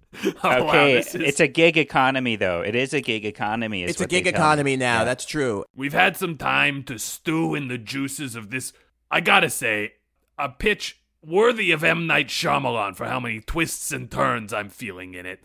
Oh, 0.43 0.67
okay, 0.67 0.95
this 0.95 1.13
is- 1.13 1.21
it's 1.21 1.39
a 1.39 1.47
gig 1.47 1.77
economy 1.77 2.35
though. 2.35 2.61
It 2.61 2.73
is 2.73 2.95
a 2.95 2.99
gig 3.01 3.25
economy. 3.25 3.83
is 3.83 3.91
It's 3.91 4.01
a 4.01 4.07
gig 4.07 4.23
tell 4.23 4.33
me. 4.33 4.37
economy 4.39 4.75
now. 4.75 4.99
Yeah. 4.99 5.03
That's 5.03 5.23
true. 5.23 5.65
We've 5.75 5.93
had 5.93 6.17
some 6.17 6.35
time 6.35 6.81
to 6.85 6.97
stew 6.97 7.53
in 7.53 7.67
the 7.67 7.77
juices 7.77 8.35
of 8.35 8.49
this. 8.49 8.73
I 9.11 9.21
gotta 9.21 9.51
say, 9.51 9.93
a 10.35 10.49
pitch 10.49 10.99
worthy 11.23 11.71
of 11.71 11.83
M. 11.83 12.07
Night 12.07 12.29
Shyamalan 12.29 12.95
for 12.95 13.05
how 13.05 13.19
many 13.19 13.39
twists 13.39 13.91
and 13.91 14.09
turns 14.09 14.51
I'm 14.51 14.69
feeling 14.69 15.13
in 15.13 15.27
it. 15.27 15.41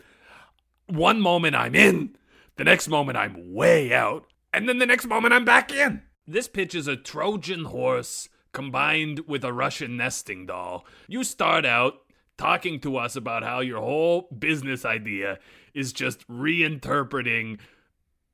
One 0.87 1.21
moment 1.21 1.55
I'm 1.55 1.75
in, 1.75 2.15
the 2.57 2.63
next 2.63 2.87
moment 2.87 3.17
I'm 3.17 3.53
way 3.53 3.93
out, 3.93 4.25
and 4.53 4.67
then 4.67 4.79
the 4.79 4.85
next 4.85 5.05
moment 5.07 5.33
I'm 5.33 5.45
back 5.45 5.71
in. 5.71 6.01
This 6.27 6.47
pitch 6.47 6.73
is 6.73 6.87
a 6.87 6.95
Trojan 6.95 7.65
horse 7.65 8.29
combined 8.51 9.21
with 9.27 9.43
a 9.43 9.53
Russian 9.53 9.97
nesting 9.97 10.45
doll. 10.45 10.85
You 11.07 11.23
start 11.23 11.65
out 11.65 11.95
talking 12.37 12.79
to 12.81 12.97
us 12.97 13.15
about 13.15 13.43
how 13.43 13.59
your 13.59 13.81
whole 13.81 14.27
business 14.37 14.85
idea 14.85 15.39
is 15.73 15.93
just 15.93 16.27
reinterpreting 16.27 17.59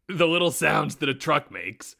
the 0.07 0.27
little 0.27 0.51
sounds 0.51 0.97
that 0.97 1.09
a 1.09 1.13
truck 1.13 1.51
makes. 1.51 1.95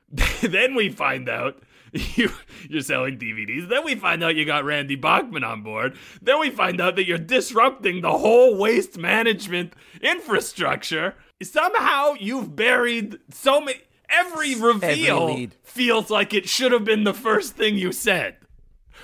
then 0.42 0.74
we 0.74 0.88
find 0.88 1.28
out 1.28 1.62
you 1.92 2.30
you're 2.68 2.80
selling 2.80 3.18
DVDs. 3.18 3.68
Then 3.68 3.84
we 3.84 3.94
find 3.94 4.22
out 4.22 4.36
you 4.36 4.44
got 4.44 4.64
Randy 4.64 4.96
Bachman 4.96 5.44
on 5.44 5.62
board. 5.62 5.96
Then 6.20 6.40
we 6.40 6.50
find 6.50 6.80
out 6.80 6.96
that 6.96 7.06
you're 7.06 7.18
disrupting 7.18 8.00
the 8.00 8.18
whole 8.18 8.56
waste 8.56 8.98
management 8.98 9.74
infrastructure. 10.00 11.14
Somehow 11.42 12.14
you've 12.18 12.56
buried 12.56 13.18
so 13.30 13.60
many 13.60 13.80
every 14.08 14.54
reveal 14.54 15.26
lead. 15.26 15.54
feels 15.62 16.10
like 16.10 16.32
it 16.32 16.48
should 16.48 16.72
have 16.72 16.84
been 16.84 17.04
the 17.04 17.12
first 17.14 17.56
thing 17.56 17.76
you 17.76 17.92
said. 17.92 18.36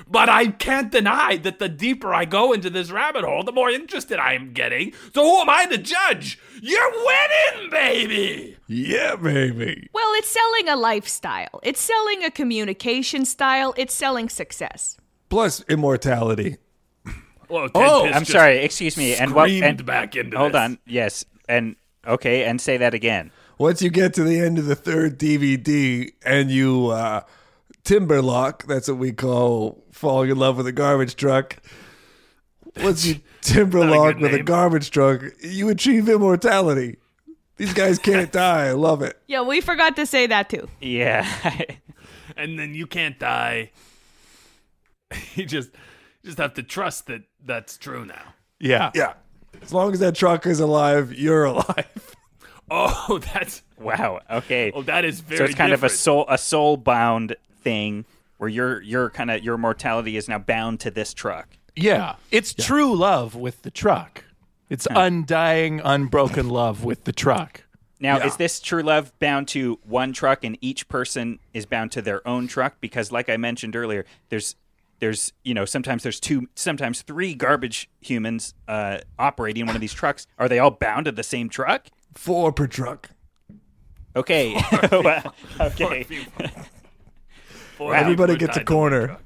But 0.08 0.30
I 0.30 0.46
can't 0.46 0.90
deny 0.90 1.36
that 1.36 1.58
the 1.58 1.68
deeper 1.68 2.14
I 2.14 2.24
go 2.24 2.54
into 2.54 2.70
this 2.70 2.90
rabbit 2.90 3.24
hole, 3.24 3.42
the 3.42 3.52
more 3.52 3.68
interested 3.68 4.18
I 4.18 4.32
am 4.32 4.54
getting. 4.54 4.94
So 5.14 5.22
who 5.22 5.40
am 5.42 5.50
I 5.50 5.66
to 5.66 5.76
judge? 5.76 6.38
You're 6.62 6.90
winning, 6.90 7.70
baby! 7.70 8.56
Yeah, 8.66 9.16
baby. 9.16 9.90
Well, 9.92 10.12
it's 10.14 10.30
selling 10.30 10.68
a 10.70 10.76
lifestyle, 10.76 11.60
it's 11.62 11.80
selling 11.80 12.24
a 12.24 12.30
communication 12.30 13.26
style, 13.26 13.74
it's 13.76 13.92
selling 13.92 14.30
success. 14.30 14.96
Plus 15.28 15.62
immortality. 15.68 16.56
Well, 17.50 17.68
Oh, 17.74 18.06
I'm 18.06 18.24
sorry. 18.24 18.58
Excuse 18.64 18.96
me. 18.96 19.14
And 19.14 19.34
what? 19.34 19.50
And 19.50 19.84
back 19.84 20.16
into 20.16 20.38
hold 20.38 20.52
this. 20.52 20.60
on. 20.60 20.78
Yes. 20.86 21.26
And 21.50 21.76
okay. 22.06 22.44
And 22.44 22.60
say 22.60 22.76
that 22.76 22.94
again. 22.94 23.30
once 23.58 23.82
you 23.82 23.90
get 23.90 24.14
to 24.14 24.24
the 24.24 24.38
end 24.38 24.58
of 24.58 24.66
the 24.66 24.74
third 24.76 25.18
DVD 25.18 26.10
and 26.24 26.50
you 26.50 26.88
uh, 26.88 27.22
timberlock, 27.84 28.66
that's 28.66 28.88
what 28.88 28.98
we 28.98 29.12
call 29.12 29.84
falling 29.92 30.30
in 30.30 30.36
love 30.38 30.56
with 30.56 30.66
a 30.66 30.72
garbage 30.72 31.16
truck. 31.16 31.56
Once 32.82 33.04
you 33.04 33.16
timberlock 33.42 34.14
good 34.14 34.22
with 34.22 34.32
a 34.32 34.36
name. 34.36 34.44
garbage 34.44 34.90
truck, 34.90 35.22
you 35.42 35.68
achieve 35.68 36.08
immortality. 36.08 36.96
These 37.56 37.74
guys 37.74 37.98
can't 37.98 38.32
die. 38.44 38.66
I 38.68 38.72
love 38.72 39.02
it. 39.02 39.20
Yeah, 39.26 39.42
we 39.42 39.60
forgot 39.60 39.94
to 39.96 40.06
say 40.06 40.26
that 40.26 40.48
too. 40.48 40.68
Yeah. 40.80 41.28
and 42.36 42.58
then 42.58 42.74
you 42.74 42.86
can't 42.86 43.18
die. 43.18 43.70
You 45.34 45.44
just 45.44 45.70
you 46.22 46.30
just 46.30 46.38
have 46.38 46.54
to 46.54 46.62
trust 46.62 47.06
that 47.08 47.22
that's 47.44 47.76
true 47.76 48.06
now. 48.06 48.34
Yeah. 48.58 48.90
Yeah. 48.94 49.12
As 49.60 49.72
long 49.72 49.92
as 49.92 50.00
that 50.00 50.14
truck 50.14 50.46
is 50.46 50.60
alive, 50.60 51.12
you're 51.14 51.44
alive. 51.44 52.16
Oh, 52.74 53.20
that's 53.34 53.62
wow. 53.78 54.20
Okay. 54.30 54.72
oh, 54.74 54.80
that 54.82 55.04
is 55.04 55.20
very. 55.20 55.36
so 55.38 55.44
it's 55.44 55.54
kind 55.54 55.74
of 55.74 55.84
a 55.84 55.90
soul 55.90 56.24
a 56.26 56.38
soul 56.38 56.78
bound 56.78 57.36
thing 57.60 58.06
where 58.38 58.48
your 58.48 58.80
your 58.80 59.10
kind 59.10 59.30
of 59.30 59.44
your 59.44 59.58
mortality 59.58 60.16
is 60.16 60.26
now 60.26 60.38
bound 60.38 60.80
to 60.80 60.90
this 60.90 61.12
truck. 61.12 61.48
Yeah. 61.76 62.14
It's 62.30 62.54
true 62.54 62.94
love 62.96 63.34
with 63.34 63.60
the 63.60 63.70
truck. 63.70 64.24
It's 64.70 64.86
undying, 64.90 65.80
unbroken 65.84 66.48
love 66.48 66.82
with 66.82 67.04
the 67.04 67.12
truck. 67.12 67.64
Now, 68.00 68.16
Yeah. 68.18 68.26
is 68.28 68.36
this 68.36 68.58
true 68.58 68.82
love 68.82 69.12
bound 69.18 69.48
to 69.48 69.78
one 69.82 70.14
truck 70.14 70.42
and 70.42 70.56
each 70.62 70.88
person 70.88 71.40
is 71.52 71.66
bound 71.66 71.92
to 71.92 72.00
their 72.00 72.26
own 72.26 72.46
truck? 72.48 72.76
Because 72.80 73.12
like 73.12 73.28
I 73.28 73.36
mentioned 73.36 73.76
earlier, 73.76 74.06
there's 74.30 74.56
there's 75.02 75.32
you 75.42 75.52
know 75.52 75.64
sometimes 75.64 76.04
there's 76.04 76.20
two 76.20 76.46
sometimes 76.54 77.02
three 77.02 77.34
garbage 77.34 77.90
humans 78.00 78.54
uh, 78.68 78.98
operating 79.18 79.66
one 79.66 79.74
of 79.74 79.80
these 79.80 79.92
trucks. 79.92 80.28
Are 80.38 80.48
they 80.48 80.60
all 80.60 80.70
bound 80.70 81.06
to 81.06 81.12
the 81.12 81.24
same 81.24 81.48
truck? 81.48 81.88
Four 82.14 82.52
per 82.52 82.68
truck. 82.68 83.10
Okay. 84.14 84.62
Well, 84.92 85.34
okay. 85.60 86.04
Four 87.76 87.96
Everybody 87.96 88.36
gets 88.36 88.56
a 88.56 88.60
died 88.60 88.70
in 88.70 88.76
one 88.76 88.90
corner. 88.90 89.18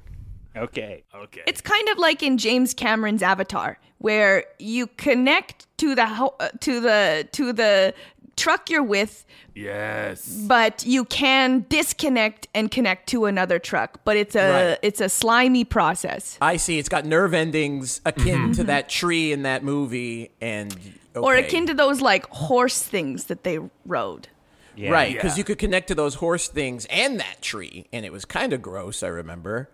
Okay. 0.55 1.03
Okay. 1.13 1.41
It's 1.45 1.61
kind 1.61 1.87
of 1.89 1.99
like 1.99 2.23
in 2.23 2.39
James 2.39 2.73
Cameron's 2.73 3.21
Avatar, 3.21 3.77
where 3.99 4.45
you 4.57 4.87
connect 4.87 5.67
to 5.77 5.93
the 5.93 6.07
ho- 6.07 6.35
uh, 6.39 6.49
to 6.61 6.79
the 6.79 7.27
to 7.33 7.53
the 7.53 7.93
truck 8.37 8.69
you're 8.69 8.83
with, 8.83 9.25
yes. 9.55 10.25
but 10.47 10.85
you 10.85 11.03
can 11.05 11.65
disconnect 11.69 12.47
and 12.55 12.71
connect 12.71 13.09
to 13.09 13.25
another 13.25 13.59
truck. 13.59 13.99
But 14.05 14.15
it's 14.17 14.35
a 14.35 14.69
Right. 14.69 14.79
it's 14.81 15.01
a 15.01 15.09
slimy 15.09 15.65
process, 15.65 16.37
I 16.41 16.57
see. 16.57 16.79
It's 16.79 16.89
got 16.89 17.05
nerve 17.05 17.33
endings 17.33 17.99
akin 18.05 18.25
Mm-hmm. 18.37 18.51
to 18.53 18.63
that 18.65 18.87
tree 18.89 19.31
in 19.33 19.43
that 19.43 19.63
movie, 19.63 20.31
and 20.39 20.75
or 21.15 21.35
akin 21.35 21.65
to 21.67 21.73
those 21.73 21.99
like 22.01 22.27
horse 22.29 22.81
things 22.81 23.25
that 23.25 23.43
they 23.43 23.59
rode. 23.85 24.29
Yeah. 24.75 24.91
right 24.91 25.11
because 25.15 25.31
Yeah. 25.33 25.37
you 25.39 25.43
could 25.43 25.57
connect 25.57 25.87
to 25.87 25.95
those 25.95 26.13
horse 26.15 26.47
things 26.47 26.85
and 26.91 27.19
that 27.19 27.41
tree, 27.41 27.87
and 27.91 28.05
it 28.05 28.11
was 28.13 28.25
kind 28.25 28.53
of 28.53 28.61
gross. 28.61 29.01
I 29.01 29.07
remember, 29.07 29.69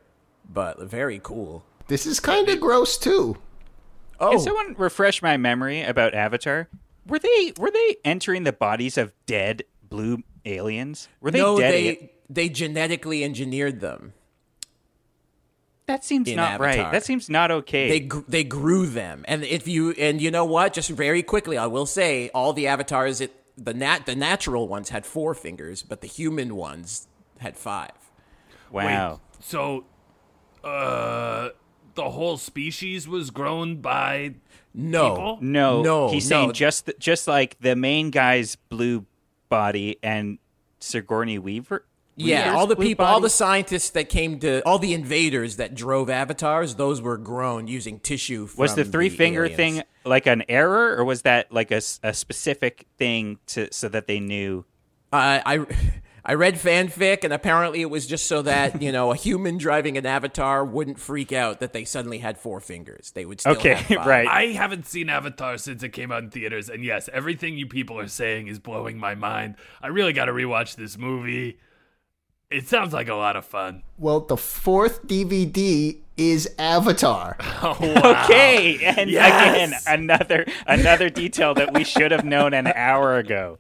but 0.49 0.79
very 0.81 1.19
cool. 1.21 1.65
This 1.89 2.05
is 2.05 2.21
kind 2.21 2.47
of 2.47 2.61
gross 2.61 2.97
too. 2.97 3.35
Oh, 4.21 4.29
Can 4.31 4.39
someone 4.39 4.75
refresh 4.77 5.21
my 5.21 5.35
memory 5.35 5.81
about 5.81 6.13
Avatar? 6.13 6.69
Were 7.05 7.19
they 7.19 7.53
were 7.57 7.71
they 7.71 7.97
entering 8.05 8.43
the 8.43 8.53
bodies 8.53 8.97
of 8.97 9.13
dead 9.25 9.63
blue 9.87 10.23
aliens? 10.45 11.09
Were 11.21 11.31
they 11.31 11.39
no, 11.39 11.57
dead? 11.59 11.73
they 11.73 11.89
a- 11.89 12.09
they 12.29 12.49
genetically 12.49 13.23
engineered 13.23 13.79
them. 13.81 14.13
that 15.85 16.03
seems 16.05 16.29
in 16.29 16.37
not 16.37 16.59
right. 16.59 16.91
That 16.91 17.03
seems 17.03 17.29
not 17.29 17.51
okay. 17.51 17.89
They 17.89 17.99
gr- 17.99 18.21
they 18.27 18.43
grew 18.43 18.85
them, 18.87 19.25
and 19.27 19.43
if 19.43 19.67
you 19.67 19.91
and 19.91 20.21
you 20.21 20.31
know 20.31 20.45
what, 20.45 20.73
just 20.73 20.89
very 20.89 21.21
quickly, 21.23 21.57
I 21.57 21.67
will 21.67 21.85
say 21.85 22.29
all 22.33 22.53
the 22.53 22.67
avatars, 22.67 23.19
it, 23.21 23.35
the 23.57 23.73
nat 23.73 24.05
the 24.05 24.15
natural 24.15 24.67
ones 24.67 24.89
had 24.89 25.05
four 25.05 25.33
fingers, 25.33 25.83
but 25.83 26.01
the 26.01 26.07
human 26.07 26.55
ones 26.55 27.07
had 27.39 27.57
five. 27.57 27.91
wow. 28.71 29.11
Wait, 29.11 29.19
so, 29.41 29.85
uh, 30.63 31.49
the 31.95 32.09
whole 32.11 32.37
species 32.37 33.07
was 33.07 33.29
grown 33.29 33.81
by 33.81 34.35
No, 34.73 35.09
People? 35.09 35.37
No, 35.41 35.81
no, 35.81 36.09
he's 36.09 36.29
no. 36.29 36.37
saying 36.37 36.53
just 36.53 36.85
th- 36.87 36.97
just 36.99 37.27
like 37.27 37.57
the 37.59 37.75
main 37.75 38.09
guy's 38.09 38.55
blue 38.55 39.05
body 39.49 39.97
and 40.01 40.39
Sigourney 40.79 41.37
Weaver. 41.37 41.85
Yeah, 42.15 42.39
Weaver's 42.39 42.55
all 42.55 42.67
the 42.67 42.75
blue 42.75 42.85
people, 42.85 43.05
all 43.05 43.19
the 43.19 43.29
scientists 43.29 43.89
that 43.91 44.09
came 44.09 44.39
to, 44.39 44.61
all 44.65 44.77
the 44.79 44.93
invaders 44.93 45.57
that 45.57 45.73
drove 45.73 46.09
avatars, 46.09 46.75
those 46.75 47.01
were 47.01 47.17
grown 47.17 47.67
using 47.67 47.99
tissue. 47.99 48.45
From 48.47 48.61
was 48.61 48.75
the 48.75 48.85
three 48.85 49.09
finger 49.09 49.45
aliens. 49.45 49.57
thing 49.57 49.83
like 50.05 50.27
an 50.27 50.43
error, 50.49 50.95
or 50.95 51.03
was 51.05 51.23
that 51.23 51.51
like 51.51 51.71
a 51.71 51.81
specific 51.81 52.85
thing 52.97 53.39
to 53.47 53.71
so 53.71 53.89
that 53.89 54.07
they 54.07 54.19
knew? 54.19 54.65
Uh, 55.11 55.41
I 55.45 55.65
I 56.25 56.35
read 56.35 56.55
fanfic, 56.55 57.25
and 57.25 57.33
apparently 57.33 57.81
it 57.81 57.89
was 57.89 58.07
just 58.07 58.27
so 58.27 58.41
that 58.43 58.81
you 58.81 58.91
know 58.93 59.11
a 59.11 59.15
human 59.15 59.57
driving 59.57 59.97
an 59.97 60.05
avatar 60.05 60.63
wouldn't 60.63 60.99
freak 60.99 61.33
out 61.33 61.59
that 61.59 61.73
they 61.73 61.83
suddenly 61.83 62.19
had 62.19 62.37
four 62.37 62.59
fingers. 62.61 63.11
They 63.11 63.25
would 63.25 63.41
still 63.41 63.53
Okay, 63.53 63.73
have 63.73 63.87
five. 63.97 64.05
right. 64.07 64.27
I 64.27 64.45
haven't 64.53 64.85
seen 64.85 65.09
Avatar 65.09 65.57
since 65.57 65.83
it 65.83 65.89
came 65.89 66.11
out 66.13 66.23
in 66.23 66.29
theaters, 66.29 66.69
and 66.69 66.83
yes, 66.83 67.09
everything 67.11 67.57
you 67.57 67.67
people 67.67 67.99
are 67.99 68.07
saying 68.07 68.47
is 68.47 68.57
blowing 68.59 68.97
my 68.97 69.15
mind. 69.15 69.55
I 69.81 69.87
really 69.87 70.13
got 70.13 70.25
to 70.25 70.31
rewatch 70.31 70.75
this 70.75 70.97
movie. 70.97 71.57
It 72.49 72.67
sounds 72.67 72.93
like 72.93 73.07
a 73.09 73.15
lot 73.15 73.35
of 73.35 73.45
fun. 73.45 73.81
Well, 73.97 74.19
the 74.21 74.37
fourth 74.37 75.07
DVD 75.07 76.02
is 76.17 76.49
Avatar. 76.59 77.37
Oh, 77.65 77.77
wow. 77.79 78.23
Okay, 78.25 78.83
and 78.83 79.09
Yes! 79.09 79.55
again 79.55 79.79
another 79.87 80.45
another 80.67 81.09
detail 81.09 81.53
that 81.53 81.73
we 81.73 81.85
should 81.85 82.11
have 82.11 82.25
known 82.25 82.53
an 82.53 82.67
hour 82.67 83.17
ago. 83.17 83.57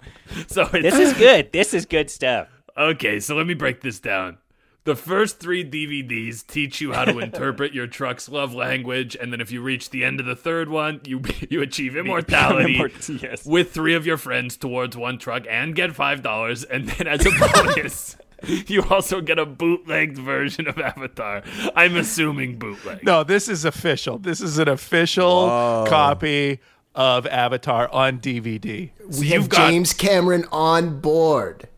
So 0.47 0.63
it's, 0.73 0.81
This 0.83 0.95
is 0.99 1.13
good. 1.13 1.53
This 1.53 1.73
is 1.73 1.85
good 1.85 2.09
stuff. 2.09 2.49
okay. 2.77 3.21
So 3.21 3.33
let 3.35 3.47
me 3.47 3.53
break 3.53 3.79
this 3.79 3.99
down. 4.01 4.39
The 4.83 4.95
first 4.97 5.39
three 5.39 5.63
DVDs 5.63 6.45
teach 6.45 6.81
you 6.81 6.91
how 6.91 7.05
to 7.05 7.17
interpret 7.27 7.73
your 7.73 7.87
truck's 7.87 8.27
love 8.27 8.53
language, 8.53 9.15
and 9.15 9.31
then 9.31 9.39
if 9.39 9.49
you 9.49 9.61
reach 9.61 9.91
the 9.91 10.03
end 10.03 10.19
of 10.19 10.25
the 10.25 10.35
third 10.35 10.67
one, 10.67 10.99
you 11.05 11.21
you 11.49 11.61
achieve 11.61 11.95
immortality 11.95 12.75
Immort- 12.77 13.21
yes. 13.23 13.45
with 13.45 13.71
three 13.71 13.95
of 13.95 14.05
your 14.05 14.17
friends 14.17 14.57
towards 14.57 14.97
one 14.97 15.17
truck 15.17 15.43
and 15.49 15.73
get 15.73 15.95
five 15.95 16.21
dollars. 16.21 16.65
And 16.65 16.89
then 16.89 17.07
as 17.07 17.25
a 17.25 17.31
bonus, 17.31 18.17
you 18.67 18.83
also 18.89 19.21
get 19.21 19.39
a 19.39 19.45
bootlegged 19.45 20.17
version 20.17 20.67
of 20.67 20.77
Avatar. 20.77 21.43
I'm 21.75 21.95
assuming 21.95 22.57
bootleg. 22.59 23.03
No, 23.03 23.23
this 23.23 23.47
is 23.49 23.65
official. 23.65 24.17
This 24.17 24.41
is 24.41 24.57
an 24.57 24.67
official 24.67 25.47
copy 25.87 26.59
of 26.95 27.25
Avatar 27.27 27.89
on 27.91 28.19
DVD. 28.19 28.91
We 29.19 29.27
you've 29.27 29.41
have 29.43 29.49
got- 29.49 29.69
James 29.69 29.93
Cameron 29.93 30.45
on 30.51 30.99
board. 30.99 31.67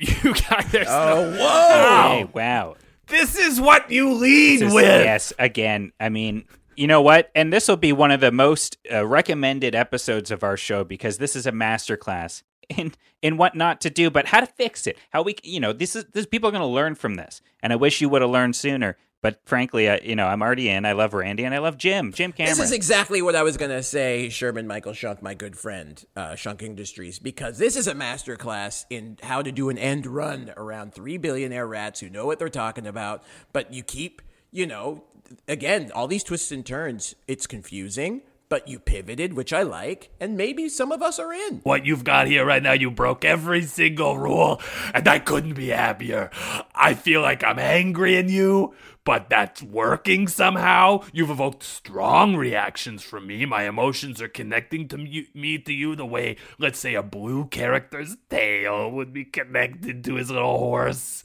You 0.00 0.32
guys, 0.32 0.66
there's 0.72 0.86
Oh, 0.88 1.30
no- 1.30 1.38
whoa! 1.38 2.08
Hey, 2.08 2.24
wow. 2.32 2.76
this 3.08 3.36
is 3.36 3.60
what 3.60 3.90
you 3.90 4.14
lead 4.14 4.62
is- 4.62 4.72
with. 4.72 4.84
yes, 4.84 5.32
again, 5.38 5.92
I 6.00 6.08
mean, 6.08 6.46
you 6.74 6.86
know 6.86 7.02
what? 7.02 7.30
And 7.34 7.52
this 7.52 7.68
will 7.68 7.76
be 7.76 7.92
one 7.92 8.10
of 8.10 8.20
the 8.20 8.32
most 8.32 8.78
uh, 8.90 9.06
recommended 9.06 9.74
episodes 9.74 10.30
of 10.30 10.42
our 10.42 10.56
show 10.56 10.84
because 10.84 11.18
this 11.18 11.36
is 11.36 11.46
a 11.46 11.52
masterclass 11.52 12.42
in 12.70 12.92
in 13.22 13.36
what 13.36 13.54
not 13.54 13.80
to 13.82 13.90
do, 13.90 14.10
but 14.10 14.26
how 14.26 14.40
to 14.40 14.46
fix 14.46 14.86
it. 14.86 14.96
How 15.10 15.22
we, 15.22 15.36
you 15.42 15.60
know, 15.60 15.72
this 15.72 15.94
is 15.94 16.06
this 16.12 16.26
people 16.26 16.48
are 16.48 16.52
going 16.52 16.62
to 16.62 16.66
learn 16.66 16.94
from 16.94 17.16
this. 17.16 17.42
And 17.62 17.72
I 17.72 17.76
wish 17.76 18.00
you 18.00 18.08
would 18.08 18.22
have 18.22 18.30
learned 18.30 18.56
sooner. 18.56 18.96
But 19.22 19.40
frankly, 19.44 19.90
I, 19.90 20.00
you 20.02 20.16
know, 20.16 20.26
I'm 20.26 20.40
already 20.40 20.70
in. 20.70 20.86
I 20.86 20.92
love 20.92 21.12
Randy 21.12 21.44
and 21.44 21.54
I 21.54 21.58
love 21.58 21.76
Jim. 21.76 22.10
Jim 22.12 22.32
Cameron. 22.32 22.56
This 22.56 22.64
is 22.64 22.72
exactly 22.72 23.20
what 23.20 23.36
I 23.36 23.42
was 23.42 23.58
going 23.58 23.70
to 23.70 23.82
say, 23.82 24.30
Sherman 24.30 24.66
Michael 24.66 24.94
Shunk, 24.94 25.20
my 25.20 25.34
good 25.34 25.56
friend, 25.58 26.02
uh, 26.16 26.36
Shunk 26.36 26.62
Industries, 26.62 27.18
because 27.18 27.58
this 27.58 27.76
is 27.76 27.86
a 27.86 27.92
masterclass 27.92 28.86
in 28.88 29.18
how 29.22 29.42
to 29.42 29.52
do 29.52 29.68
an 29.68 29.76
end 29.76 30.06
run 30.06 30.54
around 30.56 30.94
three 30.94 31.18
billionaire 31.18 31.66
rats 31.66 32.00
who 32.00 32.08
know 32.08 32.24
what 32.24 32.38
they're 32.38 32.48
talking 32.48 32.86
about, 32.86 33.22
but 33.52 33.74
you 33.74 33.82
keep, 33.82 34.22
you 34.52 34.66
know, 34.66 35.04
again, 35.46 35.90
all 35.94 36.08
these 36.08 36.24
twists 36.24 36.50
and 36.50 36.64
turns. 36.64 37.14
It's 37.28 37.46
confusing, 37.46 38.22
but 38.50 38.66
you 38.66 38.80
pivoted, 38.80 39.32
which 39.32 39.52
I 39.52 39.62
like, 39.62 40.10
and 40.20 40.36
maybe 40.36 40.68
some 40.68 40.90
of 40.90 41.00
us 41.00 41.20
are 41.20 41.32
in. 41.32 41.60
What 41.62 41.86
you've 41.86 42.02
got 42.02 42.26
here 42.26 42.44
right 42.44 42.62
now, 42.62 42.72
you 42.72 42.90
broke 42.90 43.24
every 43.24 43.62
single 43.62 44.18
rule, 44.18 44.60
and 44.92 45.06
I 45.06 45.20
couldn't 45.20 45.54
be 45.54 45.68
happier. 45.68 46.30
I 46.74 46.94
feel 46.94 47.22
like 47.22 47.44
I'm 47.44 47.60
angry 47.60 48.16
in 48.16 48.28
you, 48.28 48.74
but 49.04 49.30
that's 49.30 49.62
working 49.62 50.26
somehow. 50.26 51.04
You've 51.12 51.30
evoked 51.30 51.62
strong 51.62 52.34
reactions 52.34 53.04
from 53.04 53.28
me. 53.28 53.46
My 53.46 53.68
emotions 53.68 54.20
are 54.20 54.28
connecting 54.28 54.88
to 54.88 54.98
me, 54.98 55.28
me 55.32 55.58
to 55.58 55.72
you 55.72 55.94
the 55.94 56.04
way, 56.04 56.36
let's 56.58 56.80
say, 56.80 56.94
a 56.94 57.04
blue 57.04 57.46
character's 57.46 58.16
tail 58.28 58.90
would 58.90 59.12
be 59.12 59.24
connected 59.24 60.02
to 60.04 60.16
his 60.16 60.28
little 60.28 60.58
horse. 60.58 61.22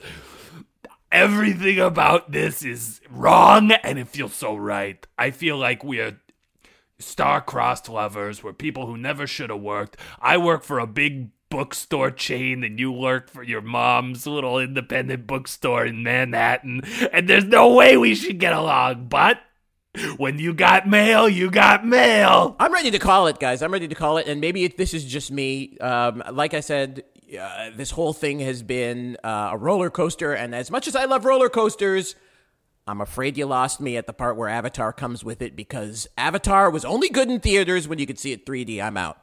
Everything 1.10 1.80
about 1.80 2.30
this 2.30 2.62
is 2.62 3.00
wrong, 3.10 3.72
and 3.72 3.98
it 3.98 4.06
feels 4.06 4.34
so 4.34 4.54
right. 4.54 5.04
I 5.18 5.32
feel 5.32 5.56
like 5.56 5.82
we 5.82 5.98
are 5.98 6.20
star-crossed 6.98 7.88
lovers. 7.88 8.42
We're 8.42 8.52
people 8.52 8.86
who 8.86 8.96
never 8.96 9.26
should 9.26 9.50
have 9.50 9.60
worked. 9.60 9.96
I 10.20 10.36
work 10.36 10.64
for 10.64 10.78
a 10.78 10.86
big 10.86 11.30
bookstore 11.48 12.10
chain, 12.10 12.64
and 12.64 12.78
you 12.78 12.90
work 12.90 13.30
for 13.30 13.42
your 13.42 13.60
mom's 13.60 14.26
little 14.26 14.58
independent 14.58 15.26
bookstore 15.26 15.86
in 15.86 16.02
Manhattan. 16.02 16.82
And 17.12 17.28
there's 17.28 17.44
no 17.44 17.72
way 17.72 17.96
we 17.96 18.14
should 18.14 18.38
get 18.38 18.52
along. 18.52 19.08
But 19.08 19.38
when 20.16 20.38
you 20.38 20.52
got 20.52 20.88
mail, 20.88 21.28
you 21.28 21.50
got 21.50 21.86
mail. 21.86 22.56
I'm 22.58 22.72
ready 22.72 22.90
to 22.90 22.98
call 22.98 23.28
it, 23.28 23.38
guys. 23.38 23.62
I'm 23.62 23.72
ready 23.72 23.88
to 23.88 23.94
call 23.94 24.18
it, 24.18 24.26
and 24.26 24.40
maybe 24.40 24.64
it, 24.64 24.76
this 24.76 24.92
is 24.92 25.04
just 25.04 25.30
me. 25.30 25.78
Um, 25.78 26.22
like 26.32 26.52
I 26.52 26.60
said, 26.60 27.04
uh, 27.38 27.70
this 27.76 27.90
whole 27.90 28.12
thing 28.12 28.40
has 28.40 28.62
been 28.62 29.16
uh, 29.22 29.50
a 29.52 29.56
roller 29.56 29.90
coaster. 29.90 30.32
And 30.32 30.54
as 30.54 30.70
much 30.70 30.86
as 30.86 30.96
I 30.96 31.04
love 31.04 31.24
roller 31.24 31.48
coasters, 31.48 32.14
I'm 32.88 33.00
afraid 33.00 33.36
you 33.36 33.46
lost 33.46 33.80
me 33.80 33.96
at 33.96 34.06
the 34.06 34.12
part 34.12 34.36
where 34.36 34.48
Avatar 34.48 34.92
comes 34.92 35.24
with 35.24 35.42
it 35.42 35.56
because 35.56 36.06
Avatar 36.16 36.70
was 36.70 36.84
only 36.84 37.08
good 37.08 37.28
in 37.28 37.40
theaters 37.40 37.88
when 37.88 37.98
you 37.98 38.06
could 38.06 38.18
see 38.18 38.30
it 38.30 38.46
3D. 38.46 38.80
I'm 38.80 38.96
out. 38.96 39.18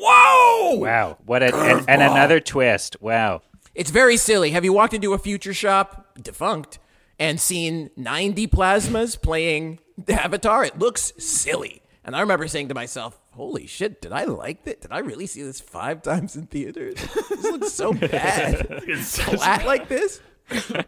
Whoa! 0.00 0.76
Wow, 0.78 1.16
what 1.24 1.42
a 1.42 1.54
and, 1.54 1.84
and 1.88 2.02
another 2.02 2.40
twist. 2.40 3.00
Wow. 3.00 3.42
It's 3.76 3.90
very 3.90 4.16
silly. 4.16 4.50
Have 4.50 4.64
you 4.64 4.72
walked 4.72 4.92
into 4.92 5.12
a 5.12 5.18
future 5.18 5.54
shop, 5.54 6.18
defunct, 6.20 6.80
and 7.18 7.40
seen 7.40 7.90
90 7.96 8.48
plasmas 8.48 9.20
playing 9.20 9.78
Avatar? 10.08 10.64
It 10.64 10.78
looks 10.78 11.12
silly. 11.18 11.82
And 12.04 12.16
I 12.16 12.20
remember 12.20 12.48
saying 12.48 12.68
to 12.68 12.74
myself, 12.74 13.20
holy 13.32 13.66
shit, 13.66 14.02
did 14.02 14.12
I 14.12 14.24
like 14.24 14.64
that? 14.64 14.80
Did 14.80 14.92
I 14.92 14.98
really 14.98 15.26
see 15.26 15.42
this 15.42 15.60
five 15.60 16.02
times 16.02 16.34
in 16.34 16.46
theaters? 16.46 16.96
This 17.30 17.42
looks 17.44 17.72
so 17.72 17.92
bad. 17.92 18.66
It's 18.86 19.06
so 19.06 19.22
Flat 19.22 19.64
like 19.64 19.88
this? 19.88 20.20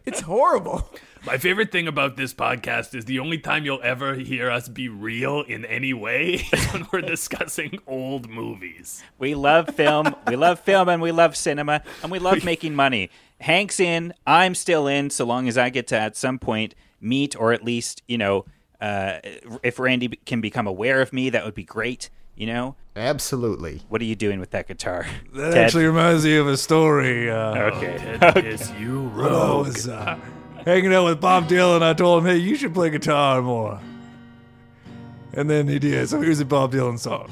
It's 0.04 0.20
horrible. 0.20 0.92
My 1.26 1.36
favorite 1.38 1.72
thing 1.72 1.88
about 1.88 2.16
this 2.16 2.32
podcast 2.32 2.94
is 2.94 3.04
the 3.04 3.18
only 3.18 3.38
time 3.38 3.64
you'll 3.64 3.82
ever 3.82 4.14
hear 4.14 4.50
us 4.50 4.68
be 4.68 4.88
real 4.88 5.42
in 5.42 5.64
any 5.64 5.92
way 5.92 6.34
is 6.52 6.66
when 6.66 6.86
we're 6.92 7.00
discussing 7.00 7.78
old 7.86 8.28
movies. 8.28 9.02
We 9.18 9.34
love 9.34 9.74
film, 9.74 10.14
we 10.26 10.36
love 10.36 10.60
film, 10.60 10.88
and 10.88 11.02
we 11.02 11.12
love 11.12 11.36
cinema, 11.36 11.82
and 12.02 12.10
we 12.12 12.18
love 12.18 12.44
making 12.44 12.74
money. 12.74 13.10
Hank's 13.40 13.80
in, 13.80 14.14
I'm 14.26 14.54
still 14.54 14.86
in, 14.86 15.10
so 15.10 15.24
long 15.24 15.48
as 15.48 15.58
I 15.58 15.70
get 15.70 15.86
to 15.88 15.98
at 15.98 16.16
some 16.16 16.38
point 16.38 16.74
meet 17.00 17.36
or 17.36 17.52
at 17.52 17.64
least, 17.64 18.02
you 18.08 18.18
know, 18.18 18.44
uh, 18.80 19.18
if 19.62 19.78
Randy 19.78 20.08
can 20.24 20.40
become 20.40 20.66
aware 20.66 21.00
of 21.00 21.12
me, 21.12 21.30
that 21.30 21.44
would 21.44 21.54
be 21.54 21.64
great. 21.64 22.10
You 22.36 22.46
know, 22.46 22.76
Absolutely. 22.94 23.82
what 23.88 24.00
are 24.00 24.04
you 24.04 24.14
doing 24.14 24.38
with 24.38 24.50
that 24.50 24.68
guitar? 24.68 25.06
That 25.34 25.54
Ted? 25.54 25.64
actually 25.64 25.86
reminds 25.86 26.24
me 26.24 26.36
of 26.36 26.46
a 26.46 26.56
story. 26.56 27.28
Uh, 27.28 27.72
okay. 27.72 28.16
Ted 28.20 28.46
is 28.46 28.70
you 28.72 29.08
when 29.08 29.26
I 29.26 29.28
rogue. 29.28 30.20
Was 30.68 30.72
uh, 30.72 30.74
hanging 30.74 30.94
out 30.94 31.04
with 31.04 31.20
Bob 31.20 31.48
Dylan, 31.48 31.82
I 31.82 31.94
told 31.94 32.22
him, 32.22 32.30
"Hey, 32.30 32.36
you 32.38 32.56
should 32.56 32.74
play 32.74 32.90
guitar 32.90 33.42
more." 33.42 33.80
And 35.32 35.48
then 35.48 35.68
he 35.68 35.78
did. 35.78 36.08
So 36.08 36.20
here's 36.20 36.40
a 36.40 36.44
Bob 36.44 36.72
Dylan 36.72 36.98
song. 36.98 37.30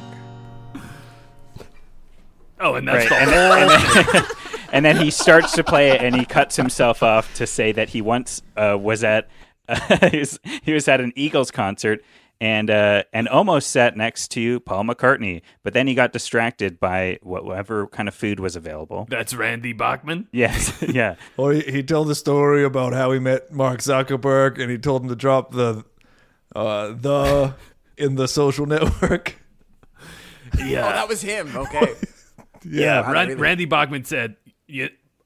Oh, 2.61 2.75
and 2.75 2.89
that's 2.89 3.11
Right, 3.11 3.27
the 3.27 3.31
and, 3.31 3.31
whole 3.31 3.53
and 3.53 4.15
then, 4.15 4.25
and 4.73 4.85
then 4.85 4.97
he 4.97 5.11
starts 5.11 5.53
to 5.53 5.65
play 5.65 5.91
it, 5.91 6.03
and 6.03 6.15
he 6.15 6.25
cuts 6.25 6.57
himself 6.57 7.03
off 7.03 7.33
to 7.35 7.47
say 7.47 7.73
that 7.73 7.91
he 7.91 8.01
once 8.01 8.43
uh, 8.57 8.77
was 8.81 9.05
at 9.05 9.29
he, 10.11 10.21
was, 10.21 10.39
he 10.63 10.73
was 10.73 10.89
at 10.89 11.01
an 11.01 11.13
Eagles 11.17 11.51
concert 11.51 12.03
and 12.41 12.71
uh, 12.71 13.03
and 13.13 13.29
almost 13.29 13.71
sat 13.71 13.97
next 13.97 14.29
to 14.33 14.61
Paul 14.61 14.85
McCartney, 14.85 15.43
but 15.63 15.73
then 15.73 15.87
he 15.87 15.95
got 15.95 16.13
distracted 16.13 16.79
by 16.79 17.19
whatever 17.23 17.87
kind 17.87 18.09
of 18.09 18.15
food 18.15 18.41
was 18.41 18.57
available. 18.57 19.07
That's 19.09 19.35
Randy 19.35 19.73
Bachman. 19.73 20.29
Yes, 20.33 20.83
yeah, 20.89 21.15
Or 21.37 21.53
he, 21.53 21.61
he 21.63 21.83
told 21.83 22.09
the 22.09 22.15
story 22.15 22.63
about 22.65 22.93
how 22.93 23.11
he 23.13 23.19
met 23.19 23.53
Mark 23.53 23.81
Zuckerberg, 23.81 24.61
and 24.61 24.71
he 24.71 24.79
told 24.79 25.03
him 25.03 25.09
to 25.09 25.17
drop 25.17 25.53
the 25.53 25.85
uh, 26.55 26.89
the 26.89 27.55
in 27.97 28.17
the 28.17 28.29
social 28.29 28.67
network. 28.67 29.37
Yeah. 30.65 30.87
Oh, 30.87 30.93
that 30.93 31.09
was 31.09 31.21
him. 31.23 31.55
Okay. 31.55 31.95
Yeah, 32.69 33.03
Wow, 33.03 33.13
Ran- 33.13 33.29
really? 33.29 33.41
Randy 33.41 33.65
Bachman 33.65 34.05
said, 34.05 34.37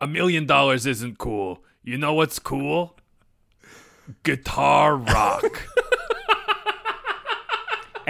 "A 0.01 0.07
million 0.07 0.44
dollars 0.46 0.85
isn't 0.85 1.16
cool. 1.18 1.62
You 1.83 1.96
know 1.96 2.12
what's 2.12 2.38
cool? 2.38 2.99
Guitar 4.25 4.96
rock." 4.96 5.44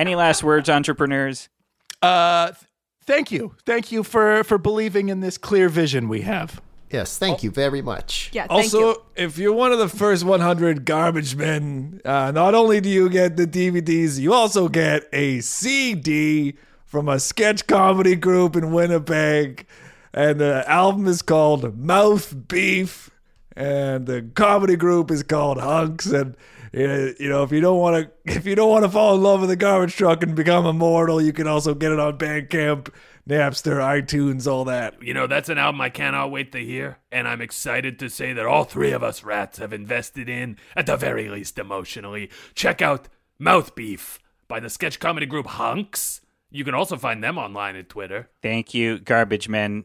Any 0.01 0.15
last 0.15 0.43
words, 0.43 0.71
entrepreneurs? 0.71 1.51
Uh, 2.01 2.53
thank 3.05 3.31
you, 3.31 3.55
thank 3.67 3.93
you 3.93 4.03
for 4.03 4.43
for 4.45 4.57
believing 4.57 5.11
in 5.11 5.21
this 5.21 5.37
clear 5.37 5.69
vision 5.69 6.09
we 6.09 6.23
have. 6.23 6.63
Yes, 6.91 7.19
thank 7.19 7.43
you 7.43 7.51
very 7.51 7.83
much. 7.83 8.31
Yeah, 8.33 8.47
thank 8.47 8.51
Also, 8.53 8.79
you. 8.81 9.03
if 9.15 9.37
you're 9.37 9.53
one 9.53 9.73
of 9.73 9.79
the 9.79 9.91
first 9.91 10.25
100 10.25 10.87
garbage 10.87 11.37
men, 11.37 12.01
uh, 12.07 12.31
not 12.31 12.55
only 12.55 12.81
do 12.81 12.89
you 12.89 13.11
get 13.11 13.37
the 13.37 13.47
DVDs, 13.47 14.19
you 14.19 14.33
also 14.33 14.69
get 14.69 15.07
a 15.13 15.41
CD 15.41 16.55
from 16.87 17.07
a 17.07 17.21
sketch 17.21 17.67
comedy 17.67 18.17
group 18.17 18.57
in 18.57 18.73
Winnipeg. 18.73 19.67
And 20.15 20.41
the 20.41 20.65
album 20.67 21.07
is 21.09 21.21
called 21.21 21.79
Mouth 21.79 22.49
Beef. 22.49 23.11
And 23.55 24.07
the 24.07 24.23
comedy 24.35 24.77
group 24.77 25.11
is 25.11 25.23
called 25.23 25.61
Hunks. 25.61 26.07
And 26.07 26.37
you 26.73 27.29
know, 27.29 27.43
if 27.43 27.53
you 27.53 27.61
don't 27.61 27.79
want 27.79 28.05
to, 28.05 28.13
if 28.37 28.47
you 28.47 28.55
don't 28.55 28.71
want 28.71 28.85
to 28.85 28.91
fall 28.91 29.15
in 29.15 29.23
love 29.23 29.41
with 29.41 29.51
a 29.51 29.57
garbage 29.57 29.97
truck 29.97 30.23
and 30.23 30.35
become 30.35 30.67
immortal, 30.67 31.21
you 31.21 31.33
can 31.33 31.47
also 31.47 31.75
get 31.75 31.93
it 31.93 31.99
on 31.99 32.19
Bandcamp, 32.19 32.93
Napster, 33.29 33.79
iTunes, 33.79 34.51
all 34.51 34.65
that. 34.65 35.03
You 35.03 35.15
know, 35.15 35.27
that's 35.27 35.49
an 35.49 35.59
album 35.59 35.81
I 35.81 35.89
cannot 35.89 36.31
wait 36.31 36.53
to 36.53 36.59
hear, 36.59 36.99
and 37.11 37.27
I'm 37.27 37.41
excited 37.41 37.99
to 37.99 38.09
say 38.09 38.33
that 38.33 38.47
all 38.47 38.65
three 38.65 38.93
of 38.93 39.03
us 39.03 39.25
rats 39.25 39.59
have 39.59 39.73
invested 39.73 40.29
in, 40.29 40.59
at 40.77 40.87
the 40.87 40.97
very 40.97 41.29
least 41.29 41.59
emotionally. 41.59 42.31
Check 42.55 42.81
out 42.81 43.09
Mouth 43.39 43.75
Beef 43.75 44.21
by 44.49 44.61
the 44.61 44.71
sketch 44.71 45.01
comedy 45.01 45.27
group 45.27 45.47
Hunks. 45.47 46.21
You 46.51 46.65
can 46.65 46.75
also 46.75 46.97
find 46.97 47.23
them 47.23 47.39
online 47.39 47.77
at 47.77 47.89
Twitter. 47.89 48.29
Thank 48.43 48.75
you, 48.75 48.99
garbage 48.99 49.49
men. 49.49 49.85